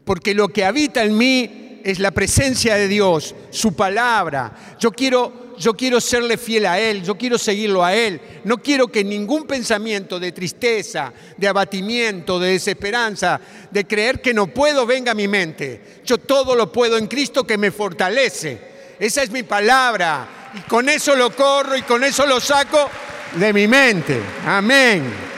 Porque 0.02 0.32
lo 0.32 0.48
que 0.48 0.64
habita 0.64 1.04
en 1.04 1.18
mí 1.18 1.82
es 1.84 1.98
la 1.98 2.10
presencia 2.10 2.76
de 2.76 2.88
Dios, 2.88 3.34
su 3.50 3.76
palabra. 3.76 4.76
Yo 4.80 4.92
quiero, 4.92 5.54
yo 5.58 5.74
quiero 5.74 6.00
serle 6.00 6.38
fiel 6.38 6.64
a 6.64 6.80
Él, 6.80 7.02
yo 7.02 7.18
quiero 7.18 7.36
seguirlo 7.36 7.84
a 7.84 7.94
Él. 7.94 8.18
No 8.44 8.62
quiero 8.62 8.88
que 8.88 9.04
ningún 9.04 9.46
pensamiento 9.46 10.18
de 10.18 10.32
tristeza, 10.32 11.12
de 11.36 11.48
abatimiento, 11.48 12.38
de 12.38 12.52
desesperanza, 12.52 13.42
de 13.70 13.86
creer 13.86 14.22
que 14.22 14.32
no 14.32 14.46
puedo 14.46 14.86
venga 14.86 15.12
a 15.12 15.14
mi 15.14 15.28
mente. 15.28 16.00
Yo 16.06 16.16
todo 16.16 16.54
lo 16.54 16.72
puedo 16.72 16.96
en 16.96 17.08
Cristo 17.08 17.46
que 17.46 17.58
me 17.58 17.70
fortalece. 17.70 18.58
Esa 18.98 19.22
es 19.22 19.30
mi 19.30 19.42
palabra. 19.42 20.50
Y 20.54 20.60
con 20.60 20.88
eso 20.88 21.14
lo 21.14 21.36
corro 21.36 21.76
y 21.76 21.82
con 21.82 22.02
eso 22.02 22.24
lo 22.24 22.40
saco 22.40 22.88
de 23.34 23.52
mi 23.52 23.68
mente. 23.68 24.18
Amén. 24.46 25.37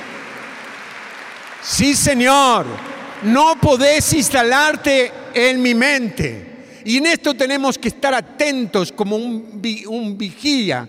Sí, 1.63 1.95
Señor, 1.95 2.67
no 3.23 3.57
podés 3.61 4.13
instalarte 4.15 5.13
en 5.35 5.61
mi 5.61 5.75
mente. 5.75 6.51
Y 6.85 6.97
en 6.97 7.07
esto 7.07 7.35
tenemos 7.35 7.79
que 7.79 7.89
estar 7.89 8.15
atentos 8.15 8.93
como 8.93 9.17
un, 9.17 10.17
vigía 10.17 10.89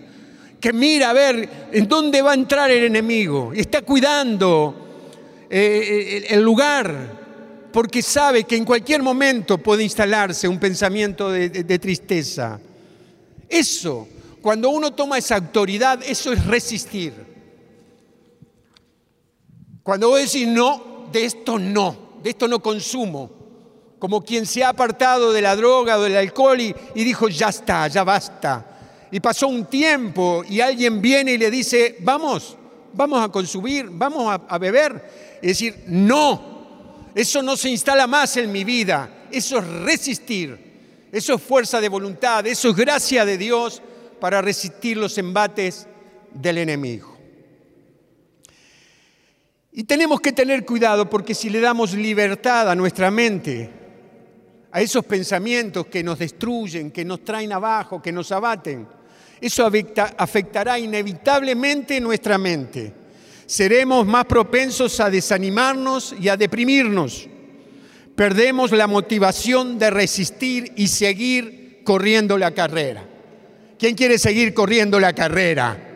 que 0.58 0.72
mira 0.72 1.10
a 1.10 1.12
ver 1.12 1.68
en 1.72 1.88
dónde 1.88 2.22
va 2.22 2.30
a 2.30 2.34
entrar 2.34 2.70
el 2.70 2.84
enemigo 2.84 3.52
está 3.52 3.82
cuidando 3.82 5.44
eh, 5.50 6.24
el 6.30 6.40
lugar 6.40 7.68
porque 7.72 8.00
sabe 8.00 8.44
que 8.44 8.56
en 8.56 8.64
cualquier 8.64 9.02
momento 9.02 9.58
puede 9.58 9.82
instalarse 9.82 10.46
un 10.46 10.58
pensamiento 10.58 11.30
de 11.30 11.78
tristeza. 11.78 12.60
Eso, 13.48 14.06
cuando 14.40 14.70
uno 14.70 14.92
toma 14.92 15.18
esa 15.18 15.36
autoridad, 15.36 16.00
eso 16.06 16.32
es 16.32 16.44
resistir. 16.46 17.31
Cuando 19.82 20.10
vos 20.10 20.20
decís 20.20 20.46
no, 20.46 21.08
de 21.10 21.24
esto 21.24 21.58
no, 21.58 22.20
de 22.22 22.30
esto 22.30 22.46
no 22.46 22.60
consumo, 22.60 23.30
como 23.98 24.24
quien 24.24 24.46
se 24.46 24.62
ha 24.62 24.70
apartado 24.70 25.32
de 25.32 25.42
la 25.42 25.56
droga 25.56 25.98
o 25.98 26.02
del 26.02 26.16
alcohol 26.16 26.60
y, 26.60 26.74
dijo, 26.94 27.28
ya 27.28 27.48
está, 27.48 27.88
ya 27.88 28.04
basta. 28.04 28.66
Y 29.10 29.20
pasó 29.20 29.48
un 29.48 29.66
tiempo 29.66 30.44
y 30.48 30.60
alguien 30.60 31.02
viene 31.02 31.32
y 31.32 31.38
le 31.38 31.50
dice, 31.50 31.96
vamos, 32.00 32.56
vamos 32.92 33.24
a 33.24 33.28
consumir, 33.28 33.88
vamos 33.90 34.40
a, 34.48 34.58
beber. 34.58 35.38
Y 35.42 35.48
decir, 35.48 35.84
no, 35.88 37.10
eso 37.14 37.42
no 37.42 37.56
se 37.56 37.68
instala 37.68 38.06
más 38.06 38.36
en 38.36 38.50
mi 38.50 38.64
vida, 38.64 39.26
eso 39.30 39.58
es 39.58 39.66
resistir, 39.66 41.08
eso 41.12 41.34
es 41.34 41.42
fuerza 41.42 41.80
de 41.80 41.88
voluntad, 41.88 42.46
eso 42.46 42.70
es 42.70 42.76
gracia 42.76 43.24
de 43.24 43.36
Dios 43.36 43.82
para 44.20 44.40
resistir 44.40 44.96
los 44.96 45.18
embates 45.18 45.86
del 46.32 46.58
enemigo. 46.58 47.11
Y 49.72 49.84
tenemos 49.84 50.20
que 50.20 50.32
tener 50.32 50.66
cuidado 50.66 51.08
porque 51.08 51.34
si 51.34 51.48
le 51.48 51.60
damos 51.60 51.94
libertad 51.94 52.70
a 52.70 52.74
nuestra 52.74 53.10
mente, 53.10 53.70
a 54.70 54.80
esos 54.82 55.04
pensamientos 55.04 55.86
que 55.86 56.02
nos 56.02 56.18
destruyen, 56.18 56.90
que 56.90 57.04
nos 57.04 57.24
traen 57.24 57.52
abajo, 57.52 58.00
que 58.00 58.12
nos 58.12 58.30
abaten. 58.32 58.86
Eso 59.40 59.70
afectará 60.18 60.78
inevitablemente 60.78 62.00
nuestra 62.00 62.36
mente. 62.36 62.92
Seremos 63.46 64.06
más 64.06 64.26
propensos 64.26 65.00
a 65.00 65.10
desanimarnos 65.10 66.14
y 66.20 66.28
a 66.28 66.36
deprimirnos. 66.36 67.28
Perdemos 68.14 68.72
la 68.72 68.86
motivación 68.86 69.78
de 69.78 69.90
resistir 69.90 70.72
y 70.76 70.88
seguir 70.88 71.80
corriendo 71.82 72.36
la 72.36 72.52
carrera. 72.52 73.04
¿Quién 73.78 73.94
quiere 73.94 74.18
seguir 74.18 74.52
corriendo 74.52 75.00
la 75.00 75.14
carrera? 75.14 75.91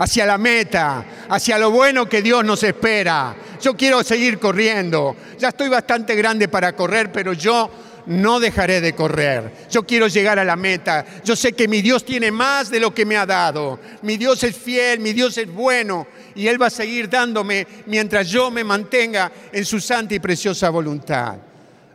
Hacia 0.00 0.24
la 0.24 0.38
meta, 0.38 1.04
hacia 1.28 1.58
lo 1.58 1.70
bueno 1.70 2.08
que 2.08 2.22
Dios 2.22 2.42
nos 2.42 2.62
espera. 2.62 3.36
Yo 3.60 3.76
quiero 3.76 4.02
seguir 4.02 4.38
corriendo. 4.38 5.14
Ya 5.38 5.48
estoy 5.48 5.68
bastante 5.68 6.14
grande 6.14 6.48
para 6.48 6.74
correr, 6.74 7.12
pero 7.12 7.34
yo 7.34 7.70
no 8.06 8.40
dejaré 8.40 8.80
de 8.80 8.94
correr. 8.94 9.52
Yo 9.70 9.82
quiero 9.82 10.08
llegar 10.08 10.38
a 10.38 10.44
la 10.44 10.56
meta. 10.56 11.04
Yo 11.22 11.36
sé 11.36 11.52
que 11.52 11.68
mi 11.68 11.82
Dios 11.82 12.02
tiene 12.02 12.30
más 12.30 12.70
de 12.70 12.80
lo 12.80 12.94
que 12.94 13.04
me 13.04 13.18
ha 13.18 13.26
dado. 13.26 13.78
Mi 14.00 14.16
Dios 14.16 14.42
es 14.42 14.56
fiel, 14.56 15.00
mi 15.00 15.12
Dios 15.12 15.36
es 15.36 15.52
bueno 15.52 16.06
y 16.34 16.46
Él 16.46 16.60
va 16.60 16.68
a 16.68 16.70
seguir 16.70 17.10
dándome 17.10 17.66
mientras 17.84 18.26
yo 18.30 18.50
me 18.50 18.64
mantenga 18.64 19.30
en 19.52 19.66
su 19.66 19.80
santa 19.80 20.14
y 20.14 20.18
preciosa 20.18 20.70
voluntad. 20.70 21.49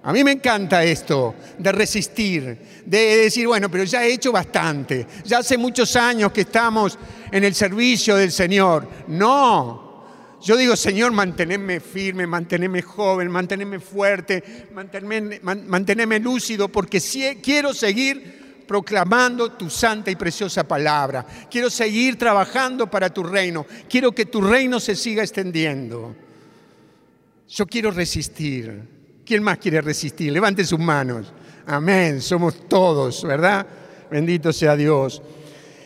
A 0.06 0.14
mí 0.14 0.24
me 0.24 0.34
encanta 0.34 0.84
esto 0.84 1.34
de 1.58 1.72
resistir, 1.72 2.60
de 2.86 3.18
decir, 3.18 3.48
bueno, 3.48 3.72
pero 3.72 3.84
ya 3.86 4.06
he 4.06 4.14
hecho 4.14 4.32
bastante, 4.32 5.08
ya 5.24 5.40
hace 5.40 5.58
muchos 5.58 5.96
años 5.96 6.32
que 6.32 6.42
estamos 6.42 7.00
en 7.32 7.44
el 7.44 7.56
servicio 7.56 8.16
del 8.16 8.32
Señor. 8.32 8.88
No, 9.08 10.06
yo 10.44 10.56
digo, 10.58 10.76
Señor, 10.76 11.12
mantenerme 11.12 11.80
firme, 11.80 12.28
mantenerme 12.28 12.84
joven, 12.84 13.32
mantenerme 13.32 13.80
fuerte, 13.80 14.68
mantenerme, 14.72 16.20
lúcido, 16.20 16.68
porque 16.68 17.02
quiero 17.42 17.74
seguir 17.74 18.64
proclamando 18.68 19.54
tu 19.54 19.72
santa 19.72 20.12
y 20.12 20.16
preciosa 20.16 20.68
palabra. 20.68 21.26
Quiero 21.50 21.72
seguir 21.72 22.16
trabajando 22.16 22.92
para 22.92 23.12
tu 23.12 23.24
reino. 23.24 23.66
Quiero 23.90 24.12
que 24.12 24.28
tu 24.28 24.40
reino 24.40 24.80
se 24.80 24.96
siga 24.96 25.24
extendiendo. 25.24 26.16
Yo 27.50 27.66
quiero 27.66 27.90
resistir. 27.90 28.95
¿Quién 29.26 29.42
más 29.42 29.58
quiere 29.58 29.82
resistir? 29.82 30.32
Levante 30.32 30.64
sus 30.64 30.80
manos. 30.80 31.34
Amén. 31.66 32.22
Somos 32.22 32.70
todos, 32.70 33.24
¿verdad? 33.24 33.66
Bendito 34.12 34.54
sea 34.54 34.76
Dios. 34.76 35.22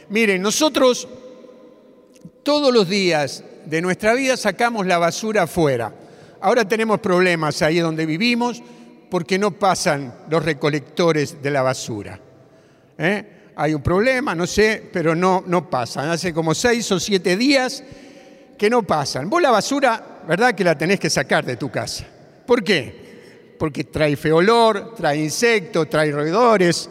Miren, 0.09 0.41
nosotros 0.41 1.07
todos 2.43 2.73
los 2.73 2.89
días 2.89 3.43
de 3.65 3.81
nuestra 3.81 4.13
vida 4.13 4.35
sacamos 4.35 4.85
la 4.85 4.97
basura 4.97 5.43
afuera. 5.43 5.93
Ahora 6.41 6.67
tenemos 6.67 6.99
problemas 6.99 7.61
ahí 7.61 7.79
donde 7.79 8.05
vivimos 8.05 8.61
porque 9.09 9.39
no 9.39 9.51
pasan 9.51 10.13
los 10.29 10.43
recolectores 10.43 11.41
de 11.41 11.49
la 11.49 11.61
basura. 11.61 12.19
¿eh? 12.97 13.51
Hay 13.55 13.73
un 13.73 13.81
problema, 13.81 14.35
no 14.35 14.47
sé, 14.47 14.89
pero 14.91 15.15
no, 15.15 15.43
no 15.47 15.69
pasan. 15.69 16.09
Hace 16.09 16.33
como 16.33 16.53
seis 16.53 16.91
o 16.91 16.99
siete 16.99 17.37
días 17.37 17.83
que 18.57 18.69
no 18.69 18.83
pasan. 18.83 19.29
Vos 19.29 19.41
la 19.41 19.51
basura, 19.51 20.21
¿verdad? 20.27 20.53
Que 20.53 20.63
la 20.65 20.77
tenés 20.77 20.99
que 20.99 21.09
sacar 21.09 21.45
de 21.45 21.55
tu 21.55 21.71
casa. 21.71 22.05
¿Por 22.45 22.63
qué? 22.63 23.08
Porque 23.59 23.83
trae 23.83 24.15
feo 24.15 24.37
olor, 24.37 24.95
trae 24.95 25.17
insectos, 25.17 25.87
trae 25.87 26.11
roedores. 26.11 26.89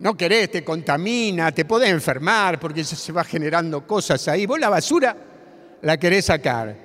No 0.00 0.16
querés, 0.16 0.50
te 0.50 0.64
contamina, 0.64 1.52
te 1.52 1.64
podés 1.64 1.90
enfermar 1.90 2.58
porque 2.58 2.82
se 2.82 3.12
va 3.12 3.22
generando 3.22 3.86
cosas 3.86 4.26
ahí. 4.26 4.44
Vos 4.46 4.58
la 4.58 4.68
basura 4.68 5.16
la 5.82 5.96
querés 5.96 6.24
sacar. 6.24 6.76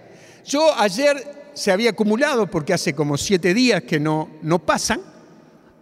Yo 0.46 0.74
ayer 0.78 1.42
se 1.54 1.72
había 1.72 1.92
acumulado, 1.92 2.48
porque 2.48 2.74
hace 2.74 2.94
como 2.94 3.18
siete 3.18 3.54
días 3.54 3.84
que 3.84 4.00
no, 4.00 4.30
no 4.42 4.60
pasan, 4.60 5.02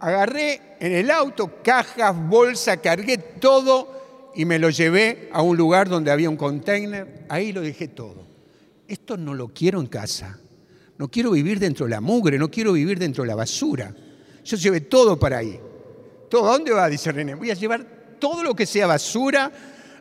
agarré 0.00 0.76
en 0.80 0.92
el 0.92 1.10
auto 1.10 1.62
cajas, 1.62 2.16
bolsa, 2.28 2.78
cargué 2.78 3.18
todo 3.18 4.30
y 4.34 4.44
me 4.44 4.58
lo 4.58 4.70
llevé 4.70 5.28
a 5.32 5.42
un 5.42 5.56
lugar 5.56 5.88
donde 5.88 6.10
había 6.10 6.30
un 6.30 6.36
container, 6.36 7.24
ahí 7.28 7.52
lo 7.52 7.60
dejé 7.60 7.88
todo. 7.88 8.26
Esto 8.88 9.16
no 9.16 9.34
lo 9.34 9.48
quiero 9.48 9.80
en 9.80 9.86
casa, 9.86 10.38
no 11.00 11.08
quiero 11.08 11.30
vivir 11.30 11.58
dentro 11.58 11.86
de 11.86 11.92
la 11.92 12.02
mugre, 12.02 12.38
no 12.38 12.50
quiero 12.50 12.74
vivir 12.74 12.98
dentro 12.98 13.24
de 13.24 13.28
la 13.28 13.34
basura. 13.34 13.90
Yo 14.44 14.56
llevé 14.58 14.82
todo 14.82 15.18
para 15.18 15.38
ahí. 15.38 15.58
¿Todo? 16.28 16.46
¿A 16.46 16.52
dónde 16.52 16.72
va? 16.72 16.90
Dice 16.90 17.10
René. 17.10 17.34
Voy 17.34 17.50
a 17.50 17.54
llevar 17.54 18.16
todo 18.18 18.42
lo 18.42 18.54
que 18.54 18.66
sea 18.66 18.86
basura. 18.86 19.50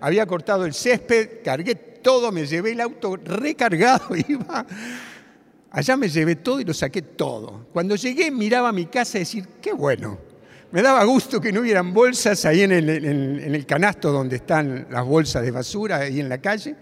Había 0.01 0.25
cortado 0.25 0.65
el 0.65 0.73
césped, 0.73 1.41
cargué 1.41 1.75
todo, 1.75 2.33
me 2.33 2.45
llevé 2.45 2.73
el 2.73 2.81
auto 2.81 3.15
recargado, 3.15 4.13
iba. 4.27 4.65
Allá 5.71 5.95
me 5.95 6.09
llevé 6.09 6.35
todo 6.35 6.59
y 6.59 6.65
lo 6.65 6.73
saqué 6.73 7.01
todo. 7.01 7.67
Cuando 7.71 7.95
llegué 7.95 8.29
miraba 8.29 8.73
mi 8.73 8.87
casa 8.87 9.19
y 9.19 9.21
decir, 9.21 9.47
qué 9.61 9.71
bueno. 9.71 10.17
Me 10.73 10.81
daba 10.81 11.01
gusto 11.05 11.39
que 11.39 11.53
no 11.53 11.61
hubieran 11.61 11.93
bolsas 11.93 12.43
ahí 12.43 12.63
en 12.63 12.73
el, 12.73 12.89
en 12.89 13.55
el 13.55 13.65
canasto 13.65 14.11
donde 14.11 14.35
están 14.35 14.87
las 14.91 15.05
bolsas 15.05 15.43
de 15.43 15.51
basura, 15.51 15.99
ahí 15.99 16.19
en 16.19 16.27
la 16.27 16.39
calle, 16.39 16.75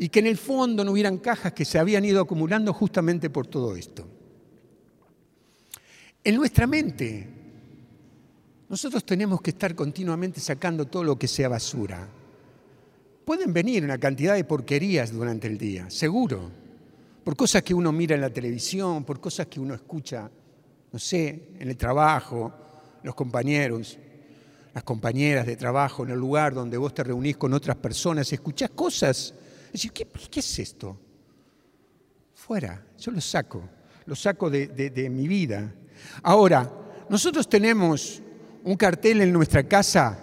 y 0.00 0.08
que 0.08 0.18
en 0.18 0.26
el 0.26 0.36
fondo 0.36 0.82
no 0.82 0.90
hubieran 0.90 1.18
cajas 1.18 1.52
que 1.52 1.64
se 1.64 1.78
habían 1.78 2.04
ido 2.04 2.20
acumulando 2.20 2.72
justamente 2.72 3.30
por 3.30 3.46
todo 3.46 3.76
esto. 3.76 4.08
En 6.24 6.34
nuestra 6.34 6.66
mente, 6.66 7.28
nosotros 8.68 9.04
tenemos 9.04 9.40
que 9.40 9.50
estar 9.50 9.76
continuamente 9.76 10.40
sacando 10.40 10.86
todo 10.86 11.04
lo 11.04 11.16
que 11.16 11.28
sea 11.28 11.48
basura 11.48 12.08
pueden 13.30 13.52
venir 13.52 13.84
una 13.84 13.96
cantidad 13.96 14.34
de 14.34 14.42
porquerías 14.42 15.12
durante 15.12 15.46
el 15.46 15.56
día, 15.56 15.88
seguro, 15.88 16.50
por 17.22 17.36
cosas 17.36 17.62
que 17.62 17.72
uno 17.72 17.92
mira 17.92 18.16
en 18.16 18.22
la 18.22 18.30
televisión, 18.30 19.04
por 19.04 19.20
cosas 19.20 19.46
que 19.46 19.60
uno 19.60 19.72
escucha, 19.72 20.28
no 20.90 20.98
sé, 20.98 21.50
en 21.60 21.68
el 21.68 21.76
trabajo, 21.76 22.52
los 23.04 23.14
compañeros, 23.14 23.96
las 24.74 24.82
compañeras 24.82 25.46
de 25.46 25.54
trabajo, 25.54 26.02
en 26.02 26.10
el 26.10 26.18
lugar 26.18 26.54
donde 26.54 26.76
vos 26.76 26.92
te 26.92 27.04
reunís 27.04 27.36
con 27.36 27.54
otras 27.54 27.76
personas, 27.76 28.32
escuchás 28.32 28.70
cosas. 28.70 29.32
¿Qué, 29.72 30.06
¿qué 30.30 30.40
es 30.40 30.58
esto? 30.58 30.98
Fuera, 32.34 32.84
yo 32.98 33.12
lo 33.12 33.20
saco, 33.20 33.62
lo 34.06 34.16
saco 34.16 34.50
de, 34.50 34.68
de 34.68 35.10
mi 35.10 35.28
vida. 35.28 35.72
Ahora, 36.22 36.70
nosotros 37.08 37.48
tenemos 37.48 38.22
un 38.64 38.76
cartel 38.76 39.20
en 39.20 39.32
nuestra 39.32 39.64
casa 39.64 40.18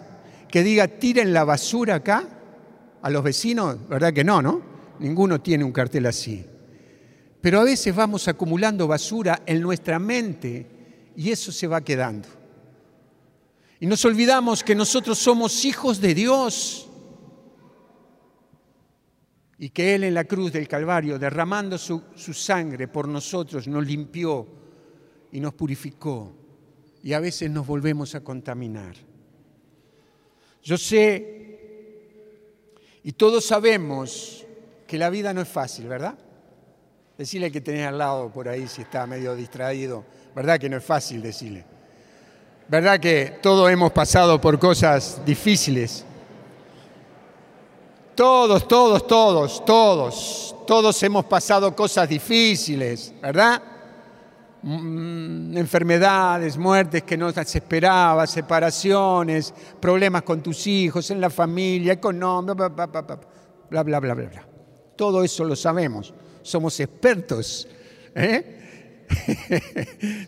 que 0.49 0.63
diga, 0.63 0.87
tiren 0.87 1.33
la 1.33 1.43
basura 1.43 1.95
acá 1.95 2.27
a 3.01 3.09
los 3.09 3.23
vecinos, 3.23 3.87
¿verdad 3.87 4.13
que 4.13 4.23
no, 4.23 4.41
no? 4.41 4.61
Ninguno 4.99 5.41
tiene 5.41 5.63
un 5.63 5.71
cartel 5.71 6.05
así. 6.05 6.45
Pero 7.41 7.59
a 7.59 7.63
veces 7.63 7.95
vamos 7.95 8.27
acumulando 8.27 8.87
basura 8.87 9.41
en 9.45 9.61
nuestra 9.61 9.99
mente 9.99 10.65
y 11.15 11.31
eso 11.31 11.51
se 11.51 11.67
va 11.67 11.81
quedando. 11.81 12.27
Y 13.79 13.85
nos 13.85 14.03
olvidamos 14.05 14.63
que 14.63 14.75
nosotros 14.75 15.19
somos 15.19 15.63
hijos 15.65 16.01
de 16.01 16.15
Dios 16.15 16.86
y 19.59 19.69
que 19.69 19.95
Él 19.95 20.03
en 20.03 20.13
la 20.13 20.25
cruz 20.25 20.51
del 20.53 20.67
Calvario, 20.67 21.17
derramando 21.17 21.77
su, 21.77 22.03
su 22.15 22.33
sangre 22.33 22.87
por 22.87 23.07
nosotros, 23.07 23.67
nos 23.67 23.85
limpió 23.85 24.47
y 25.31 25.39
nos 25.39 25.53
purificó. 25.53 26.33
Y 27.03 27.13
a 27.13 27.19
veces 27.19 27.49
nos 27.49 27.65
volvemos 27.65 28.13
a 28.15 28.21
contaminar. 28.21 28.95
Yo 30.63 30.77
sé 30.77 31.33
Y 33.03 33.13
todos 33.13 33.45
sabemos 33.45 34.45
que 34.85 34.97
la 34.97 35.09
vida 35.09 35.33
no 35.33 35.41
es 35.41 35.47
fácil, 35.47 35.87
¿verdad? 35.87 36.17
Decirle 37.17 37.51
que 37.51 37.61
tenés 37.61 37.87
al 37.87 37.97
lado 37.97 38.29
por 38.31 38.49
ahí 38.49 38.67
si 38.67 38.81
está 38.81 39.07
medio 39.07 39.33
distraído, 39.33 40.03
¿verdad 40.35 40.59
que 40.59 40.69
no 40.69 40.77
es 40.77 40.83
fácil 40.83 41.21
decirle? 41.21 41.63
¿Verdad 42.67 42.99
que 42.99 43.37
todos 43.41 43.71
hemos 43.71 43.93
pasado 43.93 44.41
por 44.41 44.59
cosas 44.59 45.21
difíciles? 45.25 46.05
Todos, 48.17 48.67
todos, 48.67 49.05
todos, 49.05 49.63
todos, 49.63 50.55
todos 50.65 51.03
hemos 51.03 51.25
pasado 51.25 51.75
cosas 51.75 52.09
difíciles, 52.09 53.13
¿verdad? 53.21 53.61
Mm, 54.63 55.55
enfermedades, 55.55 56.57
muertes 56.57 57.03
que 57.03 57.15
no 57.15 57.31
se 57.31 57.59
esperaba, 57.59 58.25
separaciones, 58.25 59.53
problemas 59.79 60.23
con 60.23 60.41
tus 60.41 60.65
hijos, 60.65 61.11
en 61.11 61.21
la 61.21 61.29
familia, 61.29 61.93
económica, 61.93 62.53
bla, 62.69 62.69
bla, 62.69 63.01
bla, 63.69 63.83
bla, 63.83 63.99
bla, 63.99 64.13
bla. 64.15 64.47
Todo 64.95 65.23
eso 65.23 65.43
lo 65.43 65.55
sabemos, 65.55 66.11
somos 66.41 66.79
expertos. 66.79 67.67
¿eh? 68.15 69.05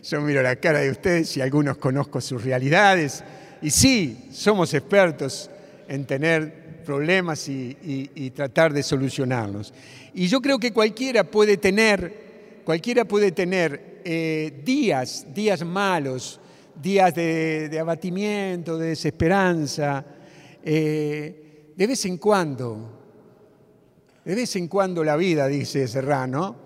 Yo 0.04 0.20
miro 0.20 0.42
la 0.42 0.54
cara 0.54 0.78
de 0.78 0.92
ustedes 0.92 1.36
y 1.36 1.40
algunos 1.40 1.76
conozco 1.78 2.20
sus 2.20 2.44
realidades. 2.44 3.24
Y 3.60 3.70
sí, 3.70 4.28
somos 4.32 4.74
expertos 4.74 5.50
en 5.88 6.06
tener 6.06 6.69
problemas 6.80 7.48
y, 7.48 8.32
tratar 8.34 8.72
de 8.72 8.82
solucionarlos. 8.82 9.72
Y 10.14 10.26
yo 10.26 10.40
creo 10.40 10.58
que 10.58 10.72
cualquiera 10.72 11.24
puede 11.24 11.56
tener, 11.56 12.62
cualquiera 12.64 13.04
puede 13.04 13.32
tener 13.32 14.00
eh, 14.04 14.62
días, 14.64 15.26
días 15.34 15.64
malos, 15.64 16.40
días 16.80 17.14
de, 17.14 17.78
abatimiento, 17.80 18.78
de 18.78 18.88
desesperanza, 18.88 20.04
eh, 20.62 21.72
de 21.76 21.86
vez 21.86 22.04
en 22.04 22.18
cuando. 22.18 22.98
De 24.24 24.34
vez 24.34 24.54
en 24.56 24.68
cuando 24.68 25.02
la 25.02 25.16
vida, 25.16 25.46
dice 25.46 25.88
Serrano, 25.88 26.56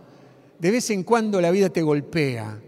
de 0.59 0.70
vez 0.70 0.90
en 0.90 1.03
cuando 1.05 1.40
la 1.40 1.50
vida 1.50 1.68
te 1.70 1.83
golpea, 1.83 2.61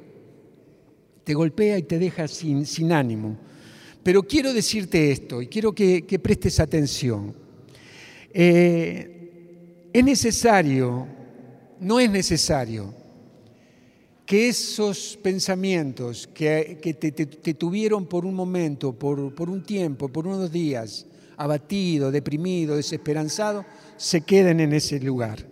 te 1.24 1.35
golpea 1.35 1.78
y 1.78 1.82
te 1.82 1.98
deja 1.98 2.28
sin, 2.28 2.66
sin 2.66 2.92
ánimo. 2.92 3.37
Pero 4.06 4.22
quiero 4.22 4.52
decirte 4.52 5.10
esto 5.10 5.42
y 5.42 5.48
quiero 5.48 5.74
que, 5.74 6.20
prestes 6.22 6.60
atención. 6.60 7.34
Eh, 8.32 9.88
es 9.92 10.04
necesario, 10.04 11.08
no 11.80 11.98
es 11.98 12.08
necesario, 12.08 12.94
que 14.24 14.48
esos 14.48 15.18
pensamientos 15.20 16.28
que, 16.28 16.78
te, 17.00 17.54
tuvieron 17.54 18.06
por 18.06 18.24
un 18.24 18.34
momento, 18.34 18.92
por, 18.92 19.34
por 19.34 19.50
un 19.50 19.64
tiempo, 19.64 20.06
por 20.06 20.28
unos 20.28 20.52
días, 20.52 21.04
abatido, 21.36 22.12
deprimido, 22.12 22.76
desesperanzado, 22.76 23.64
se 23.96 24.20
queden 24.20 24.60
en 24.60 24.72
ese 24.72 25.00
lugar 25.00 25.48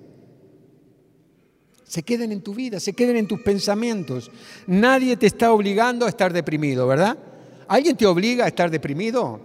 se 1.86 2.02
queden 2.02 2.32
en 2.32 2.40
tu 2.40 2.54
vida, 2.54 2.80
se 2.80 2.92
queden 2.92 3.14
en 3.14 3.28
tus 3.28 3.40
pensamientos. 3.42 4.28
Nadie 4.66 5.16
te 5.16 5.26
está 5.26 5.52
obligando 5.52 6.06
a 6.06 6.08
estar 6.08 6.32
deprimido, 6.32 6.88
¿verdad? 6.88 7.16
¿Alguien 7.68 7.96
te 7.96 8.06
obliga 8.06 8.44
a 8.44 8.48
estar 8.48 8.70
deprimido? 8.70 9.40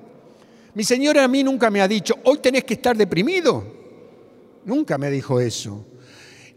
Mi 0.74 0.84
señora 0.84 1.24
a 1.24 1.28
mí 1.28 1.44
nunca 1.44 1.70
me 1.70 1.82
ha 1.82 1.88
dicho, 1.88 2.16
hoy 2.24 2.40
tenés 2.40 2.64
que 2.64 2.76
estar 2.76 2.96
deprimido. 2.96 3.64
Nunca 4.66 4.98
me 4.98 5.10
dijo 5.10 5.40
eso. 5.40 5.86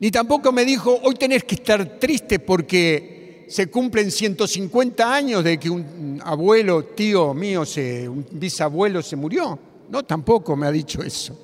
Ni 0.01 0.11
tampoco 0.11 0.53
me 0.53 0.65
dijo, 0.65 0.99
hoy 1.03 1.15
tenés 1.15 1.45
que 1.45 1.55
estar 1.55 1.99
triste 1.99 2.39
porque 2.39 3.47
se 3.49 3.69
cumplen 3.69 4.11
150 4.11 5.15
años 5.15 5.45
de 5.45 5.59
que 5.59 5.71
un 5.71 6.21
abuelo, 6.25 6.85
tío 6.87 7.35
mío, 7.35 7.63
un 8.09 8.27
bisabuelo 8.33 9.03
se 9.03 9.15
murió. 9.15 9.59
No, 9.89 10.03
tampoco 10.05 10.57
me 10.57 10.67
ha 10.67 10.73
dicho 10.73 11.03
eso. 11.03 11.39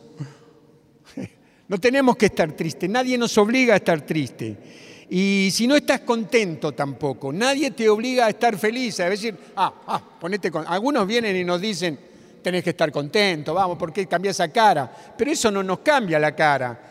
No 1.68 1.78
tenemos 1.78 2.16
que 2.16 2.24
estar 2.24 2.50
tristes, 2.52 2.88
nadie 2.88 3.18
nos 3.18 3.36
obliga 3.36 3.74
a 3.74 3.76
estar 3.76 4.00
triste. 4.00 4.56
Y 5.10 5.48
si 5.52 5.66
no 5.66 5.74
estás 5.76 6.00
contento 6.00 6.72
tampoco, 6.72 7.32
nadie 7.32 7.70
te 7.70 7.88
obliga 7.88 8.26
a 8.26 8.28
estar 8.28 8.58
feliz, 8.58 9.00
a 9.00 9.08
decir, 9.08 9.34
ah, 9.56 9.72
ah, 9.86 10.02
ponete 10.20 10.50
con. 10.50 10.66
Algunos 10.66 11.06
vienen 11.06 11.34
y 11.34 11.44
nos 11.44 11.60
dicen, 11.60 11.98
tenés 12.42 12.62
que 12.62 12.70
estar 12.70 12.92
contento, 12.92 13.54
vamos, 13.54 13.78
¿por 13.78 13.92
qué 13.92 14.06
cambias 14.06 14.36
esa 14.36 14.48
cara? 14.48 14.90
Pero 15.16 15.30
eso 15.30 15.50
no 15.50 15.62
nos 15.62 15.78
cambia 15.78 16.18
la 16.18 16.34
cara. 16.34 16.84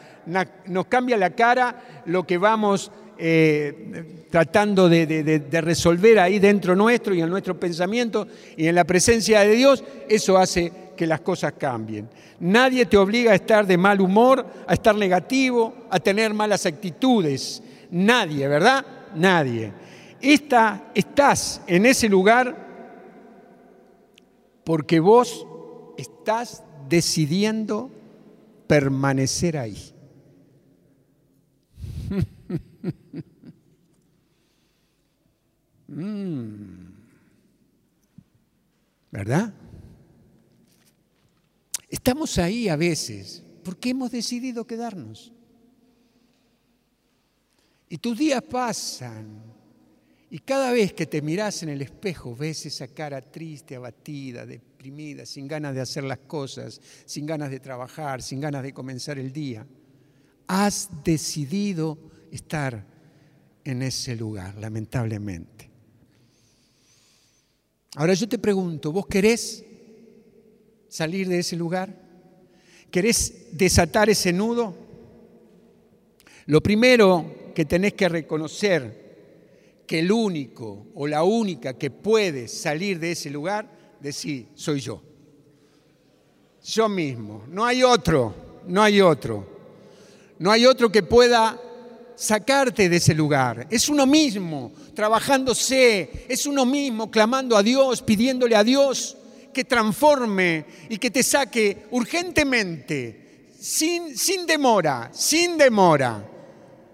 Nos 0.66 0.88
cambia 0.88 1.16
la 1.16 1.30
cara 1.30 2.04
lo 2.06 2.26
que 2.26 2.38
vamos 2.38 2.92
eh, 3.18 4.26
tratando 4.30 4.90
de, 4.90 5.62
resolver 5.62 6.20
ahí 6.20 6.40
dentro 6.40 6.76
nuestro 6.76 7.14
y 7.14 7.22
en 7.22 7.30
nuestro 7.30 7.58
pensamiento 7.58 8.28
y 8.58 8.68
en 8.68 8.76
la 8.76 8.84
presencia 8.84 9.42
de 9.42 9.56
Dios, 9.56 9.84
eso 10.10 10.38
hace 10.38 10.72
que 10.98 11.08
las 11.08 11.22
cosas 11.22 11.54
cambien. 11.58 12.10
Nadie 12.40 12.86
te 12.86 12.98
obliga 12.98 13.32
a 13.32 13.36
estar 13.36 13.66
de 13.66 13.78
mal 13.78 14.02
humor, 14.02 14.46
a 14.68 14.74
estar 14.74 14.96
negativo, 14.96 15.74
a 15.90 16.00
tener 16.00 16.34
malas 16.34 16.66
actitudes. 16.66 17.64
Nadie, 17.92 18.48
¿verdad? 18.48 18.86
Nadie. 19.16 19.74
Esta, 20.22 20.92
estás 20.96 21.62
en 21.68 21.86
ese 21.86 22.10
lugar 22.10 22.66
porque 24.64 25.00
vos 25.00 25.46
estás 25.98 26.64
decidiendo 26.90 27.92
permanecer 28.68 29.58
ahí. 29.58 29.78
Mm. 35.90 36.98
¿Verdad? 39.10 39.54
Estamos 41.90 42.38
ahí 42.38 42.68
a 42.68 42.76
veces 42.76 43.42
porque 43.64 43.92
hemos 43.92 44.12
decidido 44.12 44.68
quedarnos. 44.68 45.32
Y 47.90 47.98
tus 47.98 48.18
días 48.18 48.42
pasan 48.44 49.58
y 50.30 50.40
cada 50.40 50.72
vez 50.74 50.94
que 50.94 51.06
te 51.06 51.22
miras 51.22 51.64
en 51.64 51.70
el 51.70 51.82
espejo 51.82 52.36
ves 52.36 52.66
esa 52.66 52.90
cara 52.90 53.22
triste, 53.22 53.76
abatida, 53.76 54.46
deprimida, 54.46 55.26
sin 55.26 55.48
ganas 55.48 55.74
de 55.74 55.82
hacer 55.82 56.04
las 56.04 56.20
cosas, 56.20 56.82
sin 57.06 57.26
ganas 57.26 57.50
de 57.50 57.62
trabajar, 57.62 58.22
sin 58.22 58.42
ganas 58.42 58.64
de 58.64 58.74
comenzar 58.74 59.18
el 59.18 59.32
día. 59.32 59.66
Has 60.48 60.90
decidido 61.04 61.98
estar 62.30 62.86
en 63.64 63.82
ese 63.82 64.18
lugar, 64.18 64.56
lamentablemente. 64.56 65.70
Ahora 67.96 68.14
yo 68.14 68.28
te 68.28 68.38
pregunto, 68.38 68.92
¿vos 68.92 69.08
querés 69.08 69.64
salir 70.90 71.30
de 71.30 71.40
ese 71.40 71.56
lugar? 71.56 71.90
¿Querés 72.92 73.48
desatar 73.54 74.10
ese 74.10 74.34
nudo? 74.34 74.76
Lo 76.48 76.62
primero 76.62 77.47
que 77.58 77.66
tenés 77.66 77.94
que 77.94 78.08
reconocer 78.08 79.82
que 79.88 79.98
el 79.98 80.12
único 80.12 80.90
o 80.94 81.08
la 81.08 81.24
única 81.24 81.74
que 81.74 81.90
puede 81.90 82.48
salir 82.48 83.00
de 83.00 83.14
ese 83.14 83.32
lugar, 83.32 83.68
decir, 84.00 84.50
soy 84.54 84.80
yo. 84.80 85.02
Yo 86.64 86.88
mismo. 86.88 87.46
No 87.50 87.66
hay 87.66 87.82
otro, 87.82 88.62
no 88.68 88.84
hay 88.84 89.02
otro. 89.02 89.44
No 90.38 90.52
hay 90.52 90.68
otro 90.68 90.92
que 90.92 91.02
pueda 91.02 91.60
sacarte 92.16 92.90
de 92.90 92.98
ese 92.98 93.16
lugar. 93.16 93.66
Es 93.72 93.90
uno 93.90 94.06
mismo, 94.06 94.72
trabajándose, 94.94 96.28
es 96.30 96.46
uno 96.46 96.64
mismo, 96.64 97.10
clamando 97.10 97.58
a 97.58 97.64
Dios, 97.64 98.04
pidiéndole 98.04 98.56
a 98.56 98.64
Dios 98.64 99.18
que 99.52 99.66
transforme 99.66 100.64
y 100.90 101.00
que 101.00 101.10
te 101.10 101.24
saque 101.24 101.88
urgentemente, 101.90 103.48
sin, 103.60 104.16
sin 104.16 104.46
demora, 104.46 105.10
sin 105.12 105.58
demora, 105.58 106.37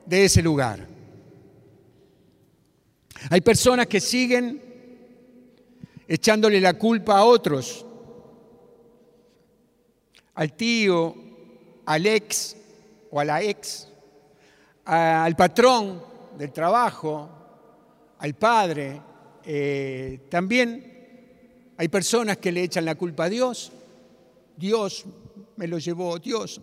de 0.05 0.25
ese 0.25 0.41
lugar. 0.41 0.87
Hay 3.29 3.41
personas 3.41 3.87
que 3.87 4.01
siguen 4.01 4.61
echándole 6.07 6.59
la 6.59 6.73
culpa 6.73 7.17
a 7.17 7.23
otros, 7.23 7.85
al 10.35 10.53
tío, 10.53 11.15
al 11.85 12.05
ex 12.05 12.55
o 13.11 13.19
a 13.19 13.25
la 13.25 13.41
ex, 13.41 13.87
al 14.85 15.35
patrón 15.35 16.03
del 16.37 16.51
trabajo, 16.51 17.29
al 18.19 18.33
padre. 18.33 19.01
Eh, 19.45 20.21
también 20.29 21.73
hay 21.77 21.87
personas 21.87 22.37
que 22.37 22.51
le 22.51 22.63
echan 22.63 22.85
la 22.85 22.95
culpa 22.95 23.25
a 23.25 23.29
Dios. 23.29 23.71
Dios 24.57 25.05
me 25.55 25.67
lo 25.67 25.77
llevó, 25.77 26.19
Dios. 26.19 26.61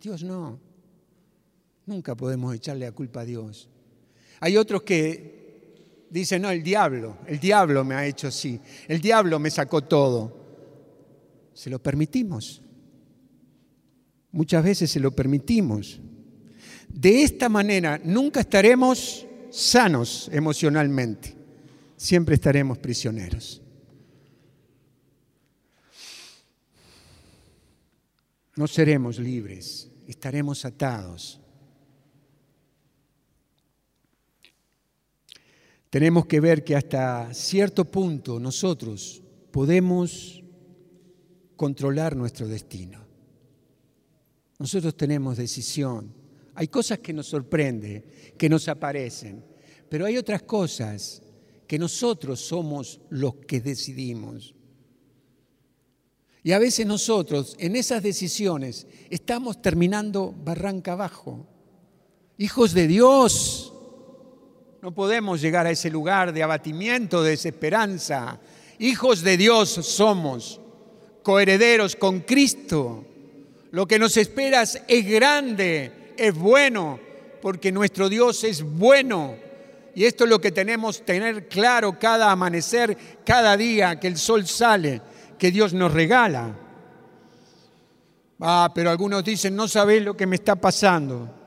Dios 0.00 0.22
no. 0.22 0.71
Nunca 1.86 2.14
podemos 2.14 2.54
echarle 2.54 2.86
la 2.86 2.92
culpa 2.92 3.20
a 3.20 3.24
Dios. 3.24 3.68
Hay 4.40 4.56
otros 4.56 4.82
que 4.82 6.06
dicen, 6.10 6.42
no, 6.42 6.50
el 6.50 6.62
diablo, 6.62 7.18
el 7.26 7.38
diablo 7.38 7.84
me 7.84 7.94
ha 7.94 8.06
hecho 8.06 8.28
así, 8.28 8.60
el 8.88 9.00
diablo 9.00 9.38
me 9.38 9.50
sacó 9.50 9.82
todo. 9.82 10.40
Se 11.54 11.70
lo 11.70 11.82
permitimos. 11.82 12.62
Muchas 14.32 14.64
veces 14.64 14.90
se 14.90 15.00
lo 15.00 15.10
permitimos. 15.10 16.00
De 16.88 17.22
esta 17.22 17.48
manera 17.48 18.00
nunca 18.04 18.40
estaremos 18.40 19.26
sanos 19.50 20.30
emocionalmente, 20.32 21.34
siempre 21.96 22.34
estaremos 22.34 22.78
prisioneros. 22.78 23.62
no 28.56 28.66
seremos 28.66 29.18
libres, 29.18 29.90
estaremos 30.06 30.64
atados. 30.64 31.40
Tenemos 35.92 36.24
que 36.24 36.40
ver 36.40 36.64
que 36.64 36.74
hasta 36.74 37.34
cierto 37.34 37.84
punto 37.84 38.40
nosotros 38.40 39.22
podemos 39.50 40.42
controlar 41.54 42.16
nuestro 42.16 42.48
destino. 42.48 43.06
Nosotros 44.58 44.96
tenemos 44.96 45.36
decisión. 45.36 46.14
Hay 46.54 46.68
cosas 46.68 47.00
que 47.00 47.12
nos 47.12 47.26
sorprenden, 47.26 48.06
que 48.38 48.48
nos 48.48 48.68
aparecen, 48.68 49.44
pero 49.90 50.06
hay 50.06 50.16
otras 50.16 50.44
cosas 50.44 51.20
que 51.66 51.78
nosotros 51.78 52.40
somos 52.40 52.98
los 53.10 53.34
que 53.46 53.60
decidimos. 53.60 54.54
Y 56.42 56.52
a 56.52 56.58
veces 56.58 56.86
nosotros 56.86 57.54
en 57.58 57.76
esas 57.76 58.02
decisiones 58.02 58.86
estamos 59.10 59.60
terminando 59.60 60.32
barranca 60.42 60.92
abajo. 60.94 61.46
Hijos 62.38 62.72
de 62.72 62.86
Dios, 62.86 63.61
no 64.82 64.92
podemos 64.92 65.40
llegar 65.40 65.64
a 65.64 65.70
ese 65.70 65.88
lugar 65.90 66.32
de 66.32 66.42
abatimiento, 66.42 67.22
de 67.22 67.30
desesperanza. 67.30 68.40
Hijos 68.80 69.22
de 69.22 69.36
Dios 69.36 69.70
somos, 69.70 70.60
coherederos 71.22 71.94
con 71.94 72.22
Cristo. 72.22 73.04
Lo 73.70 73.86
que 73.86 74.00
nos 74.00 74.16
esperas 74.16 74.82
es 74.88 75.06
grande, 75.06 76.12
es 76.16 76.34
bueno, 76.34 76.98
porque 77.40 77.70
nuestro 77.70 78.08
Dios 78.08 78.42
es 78.42 78.64
bueno. 78.64 79.36
Y 79.94 80.04
esto 80.04 80.24
es 80.24 80.30
lo 80.30 80.40
que 80.40 80.50
tenemos 80.50 81.06
tener 81.06 81.46
claro 81.46 81.96
cada 81.96 82.32
amanecer, 82.32 82.98
cada 83.24 83.56
día 83.56 84.00
que 84.00 84.08
el 84.08 84.16
sol 84.16 84.48
sale 84.48 85.00
que 85.38 85.52
Dios 85.52 85.72
nos 85.72 85.92
regala. 85.92 86.58
Ah, 88.40 88.72
pero 88.74 88.90
algunos 88.90 89.22
dicen, 89.22 89.54
no 89.54 89.68
sabes 89.68 90.02
lo 90.02 90.16
que 90.16 90.26
me 90.26 90.34
está 90.34 90.56
pasando. 90.56 91.41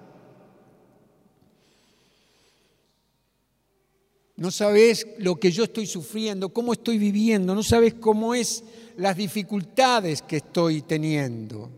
No 4.38 4.52
sabes 4.52 5.08
lo 5.18 5.38
que 5.38 5.52
yo 5.52 5.64
estoy 5.64 5.86
sufriendo, 5.86 6.50
cómo 6.50 6.74
estoy 6.74 6.98
viviendo, 6.98 7.56
no 7.56 7.64
sabes 7.64 7.94
cómo 7.94 8.36
es 8.36 8.64
las 8.98 9.16
dificultades 9.16 10.22
que 10.22 10.38
estoy 10.38 10.82
teniendo. 10.82 11.70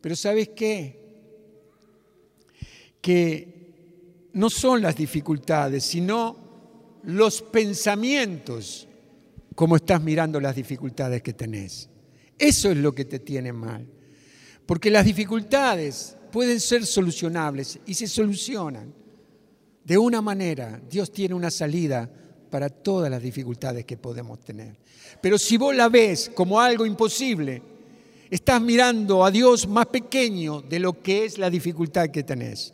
Pero 0.00 0.16
¿sabes 0.16 0.48
qué? 0.50 0.98
Que 3.00 4.30
no 4.32 4.50
son 4.50 4.82
las 4.82 4.96
dificultades, 4.96 5.84
sino 5.84 6.36
los 7.04 7.40
pensamientos 7.42 8.88
cómo 9.54 9.76
estás 9.76 10.02
mirando 10.02 10.40
las 10.40 10.56
dificultades 10.56 11.22
que 11.22 11.34
tenés. 11.34 11.88
Eso 12.38 12.70
es 12.70 12.78
lo 12.78 12.94
que 12.94 13.04
te 13.04 13.18
tiene 13.18 13.52
mal. 13.52 13.86
Porque 14.64 14.90
las 14.90 15.04
dificultades 15.04 16.16
pueden 16.32 16.58
ser 16.60 16.86
solucionables 16.86 17.78
y 17.84 17.92
se 17.92 18.06
solucionan. 18.06 18.94
De 19.90 19.98
una 19.98 20.22
manera, 20.22 20.80
Dios 20.88 21.10
tiene 21.10 21.34
una 21.34 21.50
salida 21.50 22.08
para 22.48 22.68
todas 22.68 23.10
las 23.10 23.20
dificultades 23.20 23.84
que 23.84 23.96
podemos 23.96 24.38
tener. 24.38 24.76
Pero 25.20 25.36
si 25.36 25.56
vos 25.56 25.74
la 25.74 25.88
ves 25.88 26.30
como 26.32 26.60
algo 26.60 26.86
imposible, 26.86 27.60
estás 28.30 28.62
mirando 28.62 29.24
a 29.24 29.32
Dios 29.32 29.66
más 29.66 29.86
pequeño 29.86 30.62
de 30.62 30.78
lo 30.78 31.02
que 31.02 31.24
es 31.24 31.38
la 31.38 31.50
dificultad 31.50 32.10
que 32.10 32.22
tenés. 32.22 32.72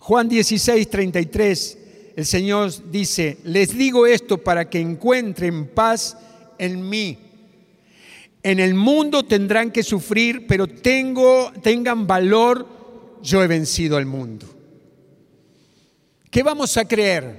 Juan 0.00 0.28
16, 0.28 0.90
33 0.90 1.78
el 2.16 2.26
Señor 2.26 2.72
dice, 2.90 3.38
les 3.44 3.78
digo 3.78 4.04
esto 4.04 4.38
para 4.38 4.68
que 4.68 4.80
encuentren 4.80 5.68
paz 5.68 6.18
en 6.58 6.88
mí. 6.88 7.18
En 8.42 8.58
el 8.58 8.74
mundo 8.74 9.24
tendrán 9.24 9.70
que 9.70 9.84
sufrir, 9.84 10.44
pero 10.48 10.66
tengan 10.66 12.04
valor, 12.04 12.66
yo 13.22 13.44
he 13.44 13.46
vencido 13.46 13.96
al 13.96 14.06
mundo. 14.06 14.57
¿Qué 16.38 16.44
vamos 16.44 16.76
a 16.76 16.84
creer? 16.84 17.34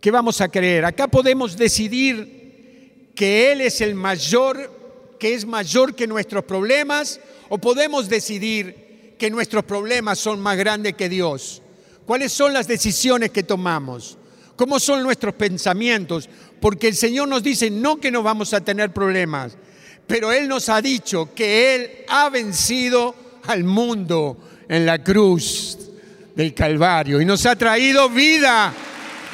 ¿Qué 0.00 0.10
vamos 0.10 0.40
a 0.40 0.48
creer? 0.48 0.86
Acá 0.86 1.06
podemos 1.06 1.54
decidir 1.54 3.12
que 3.14 3.52
Él 3.52 3.60
es 3.60 3.82
el 3.82 3.94
mayor, 3.94 5.14
que 5.20 5.34
es 5.34 5.44
mayor 5.44 5.94
que 5.94 6.06
nuestros 6.06 6.44
problemas, 6.44 7.20
o 7.50 7.58
podemos 7.58 8.08
decidir 8.08 9.16
que 9.18 9.30
nuestros 9.30 9.64
problemas 9.64 10.18
son 10.18 10.40
más 10.40 10.56
grandes 10.56 10.94
que 10.94 11.10
Dios. 11.10 11.60
¿Cuáles 12.06 12.32
son 12.32 12.54
las 12.54 12.66
decisiones 12.66 13.32
que 13.32 13.42
tomamos? 13.42 14.16
¿Cómo 14.56 14.80
son 14.80 15.02
nuestros 15.02 15.34
pensamientos? 15.34 16.30
Porque 16.58 16.88
el 16.88 16.96
Señor 16.96 17.28
nos 17.28 17.42
dice 17.42 17.68
no 17.68 18.00
que 18.00 18.10
no 18.10 18.22
vamos 18.22 18.54
a 18.54 18.62
tener 18.62 18.94
problemas, 18.94 19.58
pero 20.06 20.32
Él 20.32 20.48
nos 20.48 20.70
ha 20.70 20.80
dicho 20.80 21.34
que 21.34 21.74
Él 21.74 21.90
ha 22.08 22.30
vencido 22.30 23.14
al 23.44 23.62
mundo 23.62 24.38
en 24.70 24.86
la 24.86 25.04
cruz 25.04 25.91
del 26.34 26.54
Calvario 26.54 27.20
y 27.20 27.24
nos 27.24 27.44
ha 27.46 27.56
traído 27.56 28.08
vida, 28.08 28.72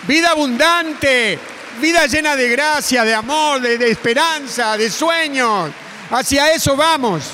vida 0.06 0.30
abundante, 0.30 1.38
vida 1.80 2.06
llena 2.06 2.37
de 2.37 2.48
gracia, 2.48 3.04
de 3.04 3.14
amor, 3.14 3.61
de, 3.61 3.90
esperanza, 3.90 4.76
de 4.76 4.90
sueños. 4.90 5.70
Hacia 6.11 6.52
eso 6.52 6.76
vamos. 6.76 7.32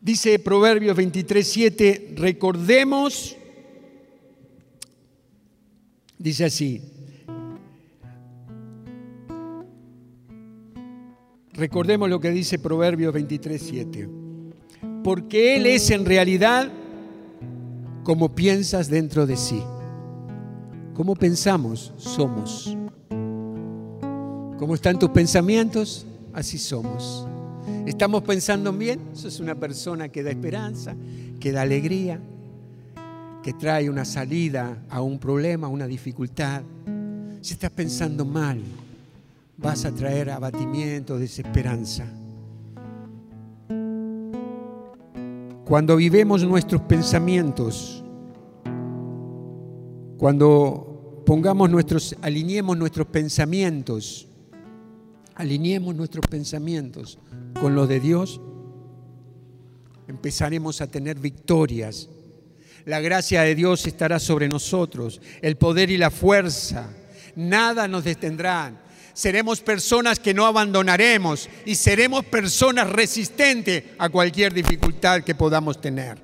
Dice 0.00 0.38
Proverbios 0.38 0.96
23, 0.96 1.46
7, 1.46 2.14
recordemos, 2.16 3.36
dice 6.16 6.46
así, 6.46 6.80
recordemos 11.58 12.08
lo 12.08 12.20
que 12.20 12.30
dice 12.30 12.58
Proverbios 12.58 13.12
23, 13.12 13.60
7, 13.60 14.08
porque 15.02 15.56
Él 15.56 15.66
es 15.66 15.90
en 15.90 16.04
realidad 16.04 16.70
como 18.04 18.34
piensas 18.34 18.88
dentro 18.88 19.26
de 19.26 19.36
sí. 19.36 19.60
Como 20.94 21.14
pensamos, 21.14 21.92
somos. 21.96 22.76
¿Cómo 24.58 24.74
están 24.74 24.98
tus 24.98 25.10
pensamientos? 25.10 26.06
Así 26.32 26.58
somos. 26.58 27.26
¿Estamos 27.86 28.22
pensando 28.22 28.72
bien? 28.72 29.00
Eso 29.12 29.28
es 29.28 29.40
una 29.40 29.54
persona 29.54 30.08
que 30.08 30.22
da 30.22 30.30
esperanza, 30.30 30.94
que 31.38 31.52
da 31.52 31.62
alegría, 31.62 32.20
que 33.42 33.52
trae 33.52 33.90
una 33.90 34.04
salida 34.04 34.84
a 34.88 35.02
un 35.02 35.18
problema, 35.18 35.66
a 35.66 35.70
una 35.70 35.86
dificultad. 35.86 36.62
Si 37.40 37.54
estás 37.54 37.70
pensando 37.70 38.24
mal, 38.24 38.60
vas 39.58 39.84
a 39.84 39.92
traer 39.92 40.30
abatimiento, 40.30 41.18
desesperanza. 41.18 42.06
Cuando 45.64 45.96
vivemos 45.96 46.44
nuestros 46.44 46.80
pensamientos, 46.82 48.02
cuando 50.16 51.22
pongamos 51.26 51.68
nuestros, 51.68 52.16
alineemos 52.22 52.78
nuestros 52.78 53.08
pensamientos, 53.08 54.28
alineemos 55.34 55.94
nuestros 55.94 56.26
pensamientos 56.26 57.18
con 57.60 57.74
lo 57.74 57.86
de 57.86 58.00
Dios, 58.00 58.40
empezaremos 60.06 60.80
a 60.80 60.86
tener 60.86 61.18
victorias. 61.18 62.08
La 62.86 63.00
gracia 63.00 63.42
de 63.42 63.54
Dios 63.54 63.86
estará 63.86 64.18
sobre 64.18 64.48
nosotros, 64.48 65.20
el 65.42 65.56
poder 65.56 65.90
y 65.90 65.98
la 65.98 66.10
fuerza. 66.10 66.88
Nada 67.36 67.86
nos 67.88 68.04
detendrá. 68.04 68.87
Seremos 69.18 69.60
personas 69.60 70.20
que 70.20 70.32
no 70.32 70.46
abandonaremos 70.46 71.48
y 71.66 71.74
seremos 71.74 72.24
personas 72.24 72.88
resistentes 72.88 73.82
a 73.98 74.08
cualquier 74.10 74.54
dificultad 74.54 75.24
que 75.24 75.34
podamos 75.34 75.80
tener. 75.80 76.22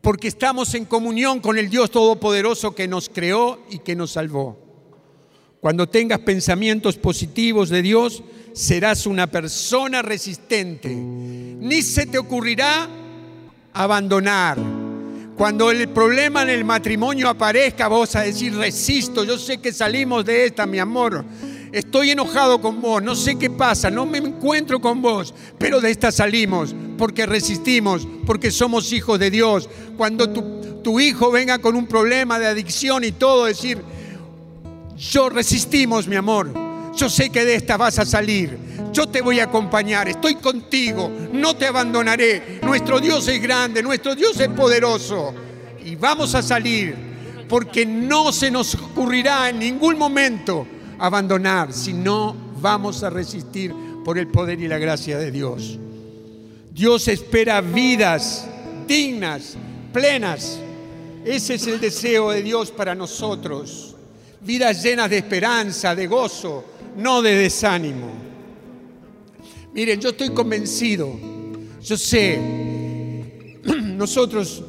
Porque 0.00 0.28
estamos 0.28 0.72
en 0.76 0.84
comunión 0.84 1.40
con 1.40 1.58
el 1.58 1.68
Dios 1.68 1.90
Todopoderoso 1.90 2.76
que 2.76 2.86
nos 2.86 3.08
creó 3.08 3.60
y 3.70 3.80
que 3.80 3.96
nos 3.96 4.12
salvó. 4.12 4.56
Cuando 5.58 5.88
tengas 5.88 6.20
pensamientos 6.20 6.96
positivos 6.96 7.70
de 7.70 7.82
Dios, 7.82 8.22
serás 8.52 9.04
una 9.04 9.26
persona 9.26 10.00
resistente. 10.00 10.94
Ni 10.94 11.82
se 11.82 12.06
te 12.06 12.18
ocurrirá 12.18 12.88
abandonar. 13.72 14.58
Cuando 15.36 15.72
el 15.72 15.88
problema 15.88 16.44
en 16.44 16.50
el 16.50 16.64
matrimonio 16.64 17.28
aparezca, 17.28 17.88
vos 17.88 18.14
a 18.14 18.20
decir, 18.20 18.54
resisto, 18.54 19.24
yo 19.24 19.36
sé 19.36 19.58
que 19.58 19.72
salimos 19.72 20.24
de 20.24 20.46
esta, 20.46 20.66
mi 20.66 20.78
amor. 20.78 21.24
Estoy 21.74 22.10
enojado 22.10 22.60
con 22.60 22.80
vos, 22.80 23.02
no 23.02 23.16
sé 23.16 23.36
qué 23.36 23.50
pasa, 23.50 23.90
no 23.90 24.06
me 24.06 24.18
encuentro 24.18 24.80
con 24.80 25.02
vos, 25.02 25.34
pero 25.58 25.80
de 25.80 25.90
esta 25.90 26.12
salimos 26.12 26.72
porque 26.96 27.26
resistimos, 27.26 28.06
porque 28.24 28.52
somos 28.52 28.92
hijos 28.92 29.18
de 29.18 29.28
Dios. 29.28 29.68
Cuando 29.96 30.30
tu, 30.30 31.00
hijo 31.00 31.32
venga 31.32 31.58
con 31.58 31.74
un 31.74 31.88
problema 31.88 32.38
de 32.38 32.46
adicción 32.46 33.02
y 33.02 33.10
todo, 33.10 33.46
decir, 33.46 33.82
yo 34.96 35.28
resistimos, 35.28 36.06
mi 36.06 36.14
amor, 36.14 36.52
yo 36.94 37.10
sé 37.10 37.30
que 37.30 37.44
de 37.44 37.56
esta 37.56 37.76
vas 37.76 37.98
a 37.98 38.06
salir. 38.06 38.56
Yo 38.92 39.08
te 39.08 39.20
voy 39.20 39.40
a 39.40 39.44
acompañar. 39.44 40.08
Estoy 40.08 40.36
contigo. 40.36 41.10
No 41.32 41.56
te 41.56 41.66
abandonaré. 41.66 42.60
Nuestro 42.62 43.00
Dios 43.00 43.26
es 43.26 43.42
grande. 43.42 43.82
Nuestro 43.82 44.14
Dios 44.14 44.38
es 44.38 44.48
poderoso. 44.50 45.34
Y 45.84 45.96
vamos 45.96 46.36
a 46.36 46.42
salir. 46.42 46.94
Porque 47.48 47.84
no 47.84 48.30
se 48.30 48.52
nos 48.52 48.76
ocurrirá 48.76 49.48
en 49.48 49.58
ningún 49.58 49.98
momento 49.98 50.68
abandonar, 51.06 51.72
si 51.72 51.92
no 51.92 52.36
vamos 52.60 53.02
a 53.02 53.10
resistir 53.10 53.74
por 54.04 54.18
el 54.18 54.28
poder 54.28 54.60
y 54.60 54.68
la 54.68 54.78
gracia 54.78 55.18
de 55.18 55.30
Dios. 55.30 55.78
Dios 56.72 57.08
espera 57.08 57.60
vidas 57.60 58.48
dignas, 58.86 59.56
plenas. 59.92 60.58
Ese 61.24 61.54
es 61.54 61.66
el 61.66 61.80
deseo 61.80 62.30
de 62.30 62.42
Dios 62.42 62.70
para 62.70 62.94
nosotros. 62.94 63.96
Vidas 64.40 64.82
llenas 64.82 65.08
de 65.08 65.18
esperanza, 65.18 65.94
de 65.94 66.06
gozo, 66.06 66.64
no 66.96 67.22
de 67.22 67.34
desánimo. 67.34 68.10
Miren, 69.72 70.00
yo 70.00 70.10
estoy 70.10 70.30
convencido, 70.30 71.18
yo 71.82 71.96
sé, 71.96 72.38
nosotros, 73.64 74.62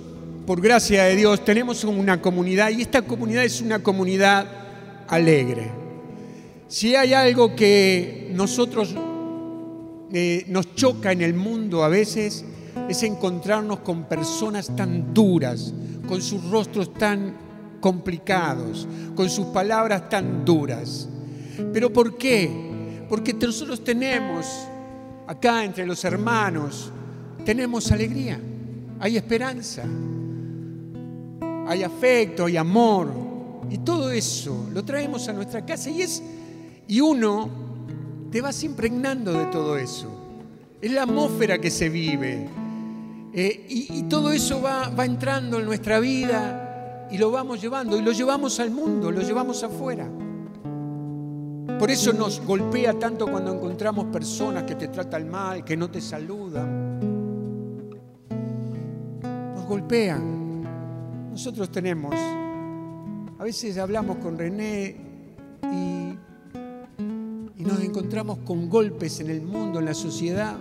por 0.47 0.61
gracia 0.61 1.03
de 1.03 1.15
Dios, 1.15 1.45
tenemos 1.45 1.83
una 1.83 2.19
comunidad 2.21 2.69
y 2.69 2.81
esta 2.81 3.03
comunidad 3.03 3.43
es 3.43 3.61
una 3.61 3.83
comunidad 3.83 4.47
alegre. 5.07 5.84
Si 6.67 6.95
hay 6.95 7.13
algo 7.13 7.56
que 7.56 8.32
nosotros 8.34 8.95
eh, 10.12 10.45
nos 10.47 10.73
choca 10.73 11.12
en 11.12 11.21
el 11.21 11.36
mundo 11.36 11.84
a 11.84 11.89
veces, 11.89 12.43
es 12.89 13.04
encontrarnos 13.04 13.80
con 13.80 14.06
personas 14.06 14.75
tan 14.75 15.13
duras, 15.13 15.73
con 16.08 16.21
sus 16.21 16.43
rostros 16.49 16.91
tan 16.93 17.36
complicados, 17.80 18.88
con 19.15 19.30
sus 19.30 19.47
palabras 19.47 20.10
tan 20.10 20.43
duras. 20.43 21.08
¿Pero 21.71 21.93
por 21.93 22.17
qué? 22.17 22.49
Porque 23.08 23.34
nosotros 23.34 23.84
tenemos, 23.84 24.47
acá 25.28 25.63
entre 25.63 25.86
los 25.86 26.04
hermanos, 26.04 26.91
tenemos 27.45 27.91
alegría, 27.91 28.39
hay 28.99 29.17
esperanza, 29.17 29.84
hay 31.67 31.84
afecto, 31.84 32.45
hay 32.45 32.58
amor, 32.58 33.08
y 33.69 33.78
todo 33.80 34.10
eso 34.10 34.67
lo 34.73 34.84
traemos 34.84 35.28
a 35.28 35.34
nuestra 35.34 35.63
casa 35.63 35.89
y 35.89 36.01
es 36.01 36.21
y 36.87 37.01
uno 37.01 37.49
te 38.31 38.41
vas 38.41 38.63
impregnando 38.63 39.33
de 39.33 39.45
todo 39.45 39.77
eso. 39.77 40.09
Es 40.81 40.91
la 40.91 41.03
atmósfera 41.03 41.59
que 41.59 41.71
se 41.71 41.89
vive. 41.89 42.47
Eh, 43.33 43.65
y, 43.67 44.03
todo 44.03 44.31
eso 44.31 44.61
va, 44.61 44.89
va 44.89 45.05
entrando 45.05 45.59
en 45.59 45.65
nuestra 45.65 45.99
vida 45.99 47.07
y 47.11 47.17
lo 47.17 47.31
vamos 47.31 47.61
llevando, 47.61 47.97
y 47.97 48.01
lo 48.01 48.11
llevamos 48.11 48.59
al 48.59 48.71
mundo, 48.71 49.11
lo 49.11 49.21
llevamos 49.21 49.63
afuera. 49.63 50.09
Por 51.79 51.91
eso 51.91 52.13
nos 52.13 52.39
golpea 52.45 52.93
tanto 52.93 53.27
cuando 53.27 53.53
encontramos 53.53 54.05
personas 54.05 54.63
que 54.63 54.75
te 54.75 54.87
tratan 54.87 55.29
mal, 55.29 55.65
que 55.65 55.75
no 55.75 55.89
te 55.89 55.99
saludan. 55.99 56.99
Nos 59.53 59.65
golpean. 59.65 60.63
Nosotros 61.31 61.69
tenemos, 61.69 62.15
a 63.37 63.43
veces 63.43 63.77
hablamos 63.77 64.17
con 64.17 64.37
René 64.37 64.95
y, 65.63 66.14
nos 67.65 67.82
encontramos 67.82 68.39
con 68.39 68.69
golpes 68.69 69.19
en 69.19 69.30
el 69.30 69.41
mundo, 69.41 69.80
en 69.80 69.86
la 69.86 69.93
sociedad, 69.93 70.56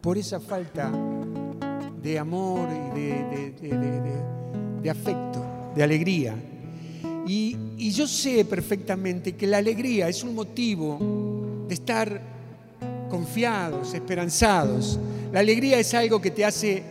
por 0.00 0.18
esa 0.18 0.40
falta 0.40 0.92
de 2.02 2.18
amor 2.18 2.68
y 2.94 3.00
de, 3.00 4.90
afecto, 4.90 5.44
de 5.74 5.82
alegría. 5.82 6.34
Y, 7.26 7.56
yo 7.90 8.06
sé 8.06 8.44
perfectamente 8.44 9.34
que 9.36 9.46
la 9.46 9.58
alegría 9.58 10.08
es 10.08 10.22
un 10.22 10.34
motivo 10.34 11.64
de 11.66 11.74
estar 11.74 12.20
confiados, 13.08 13.94
esperanzados. 13.94 14.98
La 15.32 15.40
alegría 15.40 15.78
es 15.78 15.94
algo 15.94 16.20
que 16.20 16.30
te 16.30 16.44
hace 16.44 16.82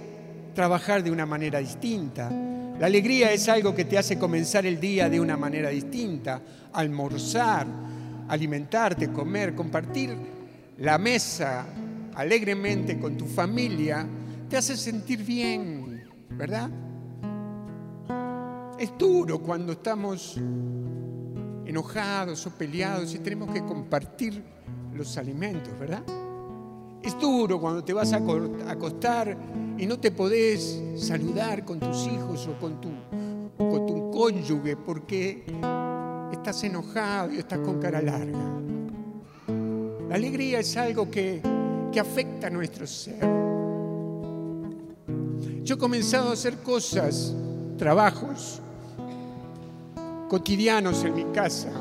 trabajar 0.53 1.03
de 1.03 1.11
una 1.11 1.25
manera 1.25 1.59
distinta. 1.59 2.29
La 2.79 2.87
alegría 2.87 3.31
es 3.31 3.47
algo 3.47 3.75
que 3.75 3.85
te 3.85 3.97
hace 3.97 4.17
comenzar 4.17 4.65
el 4.65 4.79
día 4.79 5.09
de 5.09 5.19
una 5.19 5.37
manera 5.37 5.69
distinta, 5.69 6.41
almorzar, 6.73 7.67
alimentarte, 8.27 9.11
comer, 9.11 9.55
compartir 9.55 10.15
la 10.77 10.97
mesa 10.97 11.65
alegremente 12.15 12.99
con 12.99 13.17
tu 13.17 13.25
familia 13.25 14.07
te 14.49 14.57
hace 14.57 14.77
sentir 14.77 15.23
bien, 15.23 16.03
¿verdad? 16.29 16.69
Es 18.77 18.91
duro 18.97 19.39
cuando 19.39 19.73
estamos 19.73 20.37
enojados 21.65 22.45
o 22.45 22.51
peleados 22.51 23.13
y 23.15 23.19
tenemos 23.19 23.51
que 23.51 23.63
compartir 23.63 24.43
los 24.93 25.17
alimentos, 25.17 25.77
¿verdad? 25.79 26.03
Es 27.01 27.17
duro 27.19 27.59
cuando 27.59 27.83
te 27.83 27.93
vas 27.93 28.13
a 28.13 28.21
acostar 28.67 29.37
y 29.77 29.85
no 29.85 29.99
te 29.99 30.11
podés 30.11 30.81
saludar 30.95 31.63
con 31.63 31.79
tus 31.79 32.07
hijos 32.07 32.47
o 32.47 32.59
con 32.59 32.81
tu, 32.81 32.89
con 33.57 33.85
tu 33.85 34.11
cónyuge 34.11 34.75
porque 34.77 35.43
estás 36.31 36.63
enojado 36.63 37.31
y 37.31 37.37
estás 37.37 37.59
con 37.59 37.79
cara 37.79 38.01
larga. 38.01 38.39
La 40.09 40.15
alegría 40.15 40.59
es 40.59 40.77
algo 40.77 41.09
que, 41.09 41.41
que 41.91 41.99
afecta 41.99 42.47
a 42.47 42.49
nuestro 42.49 42.87
ser. 42.87 43.19
Yo 45.63 45.75
he 45.75 45.77
comenzado 45.77 46.29
a 46.29 46.33
hacer 46.33 46.57
cosas, 46.57 47.33
trabajos 47.77 48.61
cotidianos 50.27 51.03
en 51.03 51.13
mi 51.13 51.23
casa. 51.25 51.71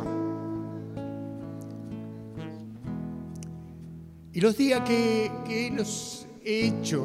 Y 4.33 4.41
los 4.41 4.57
días 4.57 4.81
que, 4.81 5.73
los 5.75 6.27
he 6.45 6.67
hecho, 6.67 7.05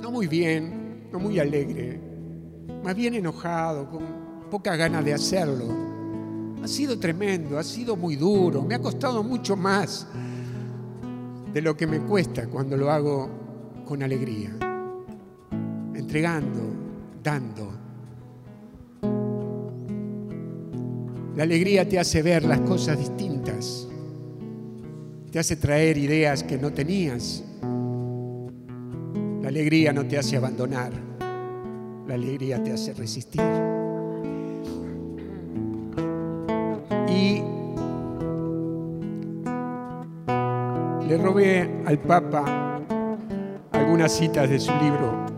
no 0.00 0.10
muy 0.10 0.26
bien, 0.26 1.08
no 1.10 1.18
muy 1.18 1.38
alegre, 1.38 1.98
más 2.84 2.94
bien 2.94 3.14
enojado, 3.14 3.88
con 3.88 4.21
poca 4.52 4.76
ganas 4.76 5.02
de 5.02 5.14
hacerlo, 5.14 5.64
ha 6.62 6.68
sido 6.68 6.98
tremendo, 6.98 7.58
ha 7.58 7.62
sido 7.62 7.96
muy 7.96 8.16
duro, 8.16 8.60
me 8.60 8.74
ha 8.74 8.78
costado 8.80 9.22
mucho 9.22 9.56
más 9.56 10.06
de 11.54 11.62
lo 11.62 11.74
que 11.74 11.86
me 11.86 12.00
cuesta 12.00 12.46
cuando 12.48 12.76
lo 12.76 12.90
hago 12.90 13.30
con 13.86 14.02
alegría 14.02 14.50
entregando, 15.94 16.60
dando. 17.22 17.72
La 21.34 21.44
alegría 21.44 21.88
te 21.88 21.98
hace 21.98 22.20
ver 22.20 22.44
las 22.44 22.60
cosas 22.60 22.98
distintas, 22.98 23.88
te 25.30 25.38
hace 25.38 25.56
traer 25.56 25.96
ideas 25.96 26.42
que 26.42 26.58
no 26.58 26.70
tenías. 26.74 27.42
La 29.40 29.48
alegría 29.48 29.94
no 29.94 30.06
te 30.06 30.18
hace 30.18 30.36
abandonar, 30.36 30.92
la 32.06 32.12
alegría 32.12 32.62
te 32.62 32.70
hace 32.70 32.92
resistir. 32.92 33.40
Y 37.12 37.42
le 41.08 41.18
robé 41.18 41.68
al 41.84 41.98
Papa 41.98 42.80
algunas 43.72 44.12
citas 44.12 44.48
de 44.48 44.58
su 44.58 44.72
libro 44.82 45.32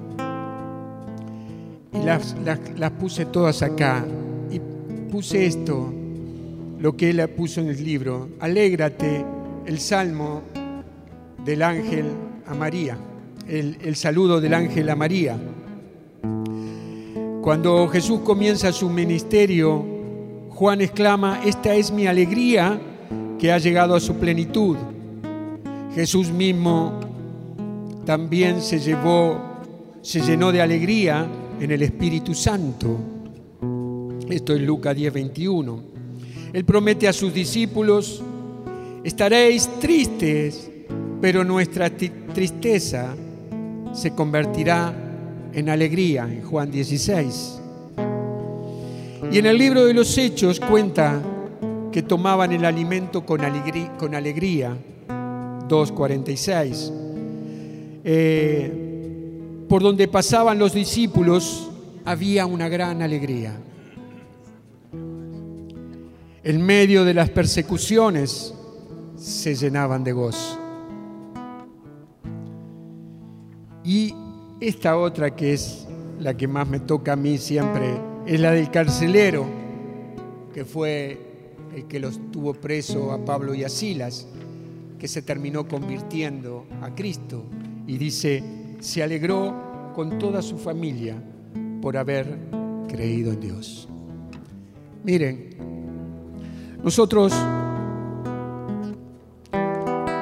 las, 2.04 2.90
puse 2.98 3.26
todas 3.26 3.62
acá. 3.62 4.04
Y 4.50 4.60
puse 5.10 5.46
esto, 5.46 5.92
lo 6.78 6.96
que 6.96 7.10
él 7.10 7.28
puso 7.30 7.60
en 7.60 7.68
el 7.68 7.82
libro. 7.82 8.28
Alégrate, 8.40 9.24
el 9.66 9.80
salmo 9.80 10.42
del 11.44 11.62
ángel 11.62 12.06
a 12.46 12.54
María, 12.54 12.98
el, 13.48 13.78
el 13.82 13.96
saludo 13.96 14.40
del 14.40 14.54
ángel 14.54 14.88
a 14.90 14.96
María. 14.96 15.38
Cuando 17.42 17.88
Jesús 17.88 18.20
comienza 18.20 18.72
su 18.72 18.88
ministerio, 18.88 19.85
Juan 20.55 20.81
exclama, 20.81 21.40
esta 21.44 21.75
es 21.75 21.90
mi 21.90 22.07
alegría 22.07 22.81
que 23.40 23.50
ha 23.50 23.59
llegado 23.59 23.96
a 23.96 24.00
su 24.00 24.15
plenitud. 24.15 24.77
Jesús 25.96 26.31
mismo 26.31 27.00
también 28.07 28.63
se 28.63 28.79
llevó, 28.79 29.37
se 30.00 30.21
llenó 30.21 30.52
de 30.52 30.63
alegría 30.63 31.27
en 31.59 31.73
el 31.73 31.83
Espíritu 31.83 32.35
Santo. 32.35 32.96
Esto 34.31 34.55
es 34.55 34.61
Lucas 34.61 34.94
10, 34.94 35.13
21. 35.13 35.81
Él 36.52 36.65
promete 36.65 37.09
a 37.09 37.13
sus 37.13 37.35
discípulos, 37.35 38.23
estaréis 39.02 39.69
tristes, 39.81 40.71
pero 41.21 41.42
nuestra 41.42 41.90
tristeza 41.90 43.13
se 43.92 44.15
convertirá 44.15 44.94
en 45.52 45.69
alegría, 45.69 46.29
en 46.31 46.42
Juan 46.42 46.71
16. 46.71 47.63
Y 49.35 49.38
en 49.38 49.46
el 49.46 49.58
libro 49.58 49.85
de 49.85 49.92
los 49.92 50.16
Hechos 50.16 50.60
cuenta 50.60 51.20
que 51.90 52.04
tomaban 52.04 52.52
el 52.52 52.64
alimento 52.64 53.26
con 53.26 53.40
alegría, 53.40 53.92
con 53.98 54.14
alegría 54.14 54.76
2.46. 55.68 56.92
Eh, 58.04 59.66
por 59.68 59.82
donde 59.82 60.06
pasaban 60.06 60.56
los 60.56 60.72
discípulos 60.72 61.68
había 62.04 62.46
una 62.46 62.68
gran 62.68 63.02
alegría. 63.02 63.58
En 66.44 66.64
medio 66.64 67.04
de 67.04 67.14
las 67.14 67.28
persecuciones 67.28 68.54
se 69.16 69.56
llenaban 69.56 70.04
de 70.04 70.12
gozo. 70.12 70.60
Y 73.82 74.14
esta 74.60 74.96
otra 74.96 75.35
que 75.35 75.54
es 75.54 75.88
la 76.20 76.37
que 76.37 76.46
más 76.46 76.68
me 76.68 76.78
toca 76.78 77.14
a 77.14 77.16
mí 77.16 77.37
siempre 77.37 78.13
es 78.27 78.40
la 78.40 78.52
del 78.52 78.70
carcelero, 78.70 79.46
que 80.52 80.64
fue 80.64 81.18
el 81.75 81.85
que 81.87 81.98
los 81.98 82.31
tuvo 82.31 82.54
preso 82.54 83.12
a 83.12 83.25
Pablo 83.25 83.54
y 83.54 83.64
a 83.64 83.68
Silas, 83.68 84.27
que 84.98 85.08
se 85.08 85.22
terminó 85.22 85.68
convirtiendo 85.68 86.66
a 86.81 86.94
Cristo. 86.94 87.44
Y 87.87 87.98
dice, 87.98 88.42
se 88.81 89.02
alegró 89.02 89.92
con 89.94 90.18
toda 90.18 90.40
su 90.40 90.56
familia 90.56 91.22
por 91.83 91.96
haber 91.96 92.38
creído 92.88 93.33
en 93.33 93.40
Dios. 93.40 93.88
Miren, 95.02 95.50
nosotros, 96.83 97.35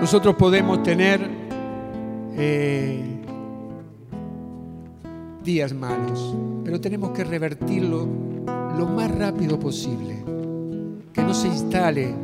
nosotros 0.00 0.34
podemos 0.34 0.82
tener 0.82 1.20
eh, 2.36 3.11
días 5.42 5.72
malos, 5.74 6.34
pero 6.64 6.80
tenemos 6.80 7.10
que 7.10 7.24
revertirlo 7.24 8.06
lo 8.76 8.86
más 8.86 9.10
rápido 9.10 9.58
posible. 9.58 10.22
Que 11.12 11.22
no 11.22 11.34
se 11.34 11.48
instale 11.48 12.14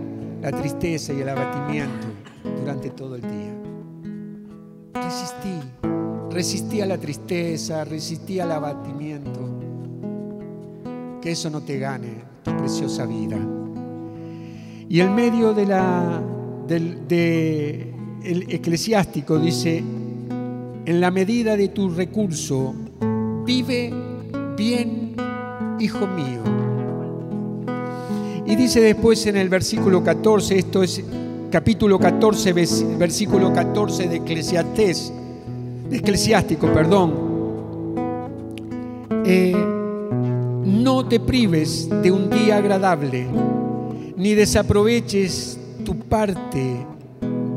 la 0.41 0.51
tristeza 0.53 1.13
y 1.13 1.21
el 1.21 1.29
abatimiento 1.29 2.07
durante 2.59 2.91
todo 2.91 3.17
el 3.17 3.23
día. 3.23 3.55
Resistí, 4.95 5.61
resistí 6.31 6.81
a 6.81 6.87
la 6.87 6.99
tristeza, 6.99 7.85
resistí 7.85 8.41
al 8.41 8.53
abatimiento. 8.53 9.41
Que 11.21 11.33
eso 11.33 11.51
no 11.51 11.63
te 11.63 11.79
gane 11.79 12.15
tu 12.43 12.57
preciosa 12.57 13.05
vida. 13.05 13.39
Y 14.89 15.01
en 15.01 15.15
medio 15.15 15.53
de 15.53 15.67
la, 15.67 16.23
del 16.67 17.07
de 17.07 17.93
el 18.23 18.53
eclesiástico 18.53 19.39
dice, 19.39 19.79
en 19.79 21.01
la 21.01 21.11
medida 21.11 21.57
de 21.57 21.69
tu 21.69 21.91
recurso, 21.91 22.75
vive 23.49 23.91
bien, 24.59 25.17
hijo 25.81 26.07
mío. 26.07 26.43
Y 28.45 28.55
dice 28.57 28.83
después 28.83 29.25
en 29.25 29.39
el 29.39 29.49
versículo 29.49 30.05
14, 30.05 30.59
esto 30.59 30.83
es 30.83 31.03
capítulo 31.51 31.99
14, 31.99 32.53
versículo 32.53 33.51
14 33.51 34.07
de 34.07 34.17
Eclesiastés, 34.17 35.11
de 35.89 35.97
Eclesiástico, 35.97 36.71
perdón. 36.75 37.15
Eh, 39.25 39.57
no 40.67 41.09
te 41.09 41.19
prives 41.19 41.89
de 42.03 42.13
un 42.13 42.29
día 42.29 42.59
agradable, 42.59 43.29
ni 44.15 44.35
desaproveches 44.35 45.59
tu 45.87 45.99
parte 45.99 46.87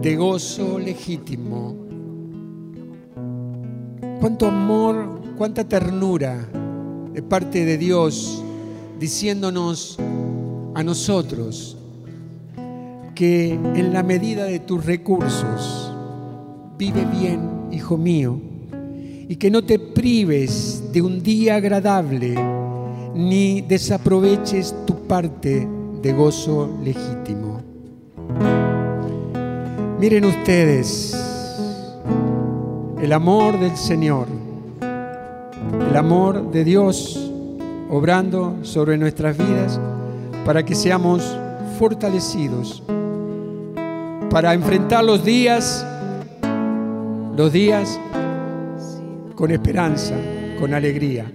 de 0.01 0.15
gozo 0.15 0.79
legítimo. 0.79 1.75
Cuánto 4.21 4.47
amor, 4.47 5.20
cuánta 5.41 5.63
ternura 5.63 6.47
de 7.15 7.23
parte 7.23 7.65
de 7.65 7.79
Dios 7.79 8.43
diciéndonos 8.99 9.97
a 10.75 10.83
nosotros 10.83 11.75
que 13.15 13.53
en 13.53 13.91
la 13.91 14.03
medida 14.03 14.43
de 14.43 14.59
tus 14.59 14.85
recursos 14.85 15.91
vive 16.77 17.05
bien, 17.05 17.69
hijo 17.71 17.97
mío, 17.97 18.39
y 19.27 19.35
que 19.37 19.49
no 19.49 19.63
te 19.63 19.79
prives 19.79 20.83
de 20.93 21.01
un 21.01 21.23
día 21.23 21.55
agradable 21.55 22.35
ni 23.15 23.61
desaproveches 23.61 24.75
tu 24.85 25.07
parte 25.07 25.67
de 26.03 26.13
gozo 26.13 26.69
legítimo. 26.83 27.63
Miren 29.99 30.23
ustedes, 30.25 31.17
el 33.01 33.11
amor 33.11 33.59
del 33.59 33.75
Señor, 33.75 34.40
el 35.91 35.97
amor 35.97 36.51
de 36.51 36.63
Dios 36.63 37.19
obrando 37.89 38.55
sobre 38.61 38.97
nuestras 38.97 39.37
vidas 39.37 39.77
para 40.45 40.63
que 40.63 40.73
seamos 40.73 41.37
fortalecidos, 41.77 42.81
para 44.29 44.53
enfrentar 44.53 45.03
los 45.03 45.25
días, 45.25 45.85
los 47.35 47.51
días 47.51 47.99
con 49.35 49.51
esperanza, 49.51 50.15
con 50.61 50.73
alegría. 50.73 51.29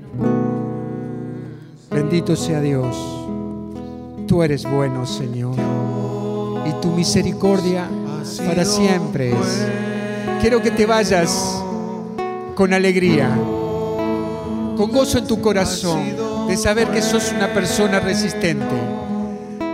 Bendito 1.90 2.34
sea 2.34 2.62
Dios. 2.62 2.96
Tú 4.26 4.42
eres 4.42 4.64
bueno, 4.64 5.04
Señor. 5.04 5.56
Y 6.64 6.80
tu 6.80 6.92
misericordia 6.92 7.90
para 8.46 8.64
siempre 8.64 9.32
es. 9.32 9.66
Quiero 10.40 10.62
que 10.62 10.70
te 10.70 10.86
vayas 10.86 11.62
con 12.54 12.72
alegría, 12.72 13.36
con 14.76 14.92
gozo 14.92 15.18
en 15.18 15.26
tu 15.26 15.40
corazón, 15.40 16.46
de 16.46 16.56
saber 16.56 16.88
que 16.90 17.00
sos 17.00 17.32
una 17.32 17.52
persona 17.52 17.98
resistente. 17.98 18.74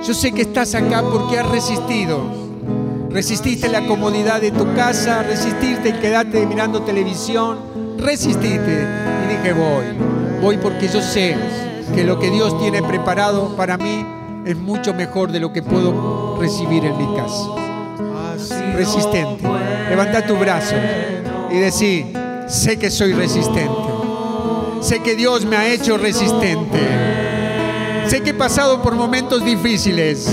Yo 0.06 0.14
sé 0.14 0.32
que 0.32 0.42
estás 0.42 0.74
acá 0.74 1.02
porque 1.02 1.38
has 1.38 1.48
resistido. 1.48 2.20
Resististe 3.10 3.68
la 3.68 3.86
comodidad 3.86 4.40
de 4.40 4.52
tu 4.52 4.74
casa, 4.74 5.22
resististe 5.22 5.90
y 5.90 5.92
quedarte 5.92 6.46
mirando 6.46 6.82
televisión, 6.82 7.58
resististe. 7.98 8.86
Y 9.24 9.36
dije, 9.36 9.52
voy, 9.52 9.84
voy 10.40 10.56
porque 10.56 10.88
yo 10.88 11.02
sé 11.02 11.36
que 11.94 12.04
lo 12.04 12.18
que 12.18 12.30
Dios 12.30 12.58
tiene 12.60 12.82
preparado 12.82 13.54
para 13.56 13.76
mí 13.76 14.06
es 14.46 14.56
mucho 14.56 14.94
mejor 14.94 15.30
de 15.30 15.40
lo 15.40 15.52
que 15.52 15.62
puedo 15.62 16.38
recibir 16.40 16.84
en 16.84 16.96
mi 16.96 17.16
casa. 17.16 17.48
Resistente. 18.74 19.44
Levanta 19.90 20.26
tu 20.26 20.36
brazo 20.36 20.74
y 21.50 21.58
decí, 21.58 22.12
sé 22.48 22.78
que 22.78 22.90
soy 22.90 23.12
resistente. 23.12 23.91
Sé 24.82 25.00
que 25.00 25.14
Dios 25.14 25.44
me 25.44 25.56
ha 25.56 25.68
hecho 25.72 25.96
resistente. 25.96 26.78
Sé 28.08 28.20
que 28.22 28.30
he 28.30 28.34
pasado 28.34 28.82
por 28.82 28.96
momentos 28.96 29.44
difíciles, 29.44 30.28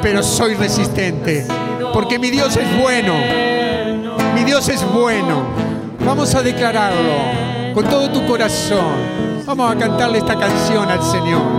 pero 0.00 0.22
soy 0.22 0.54
resistente. 0.54 1.44
Porque 1.92 2.18
mi 2.20 2.30
Dios 2.30 2.56
es 2.56 2.80
bueno. 2.80 3.14
Mi 4.36 4.44
Dios 4.44 4.68
es 4.68 4.82
bueno. 4.92 5.42
Vamos 6.06 6.32
a 6.36 6.42
declararlo 6.42 7.74
con 7.74 7.84
todo 7.86 8.08
tu 8.10 8.24
corazón. 8.24 9.42
Vamos 9.44 9.74
a 9.74 9.78
cantarle 9.78 10.18
esta 10.18 10.38
canción 10.38 10.88
al 10.88 11.02
Señor. 11.02 11.54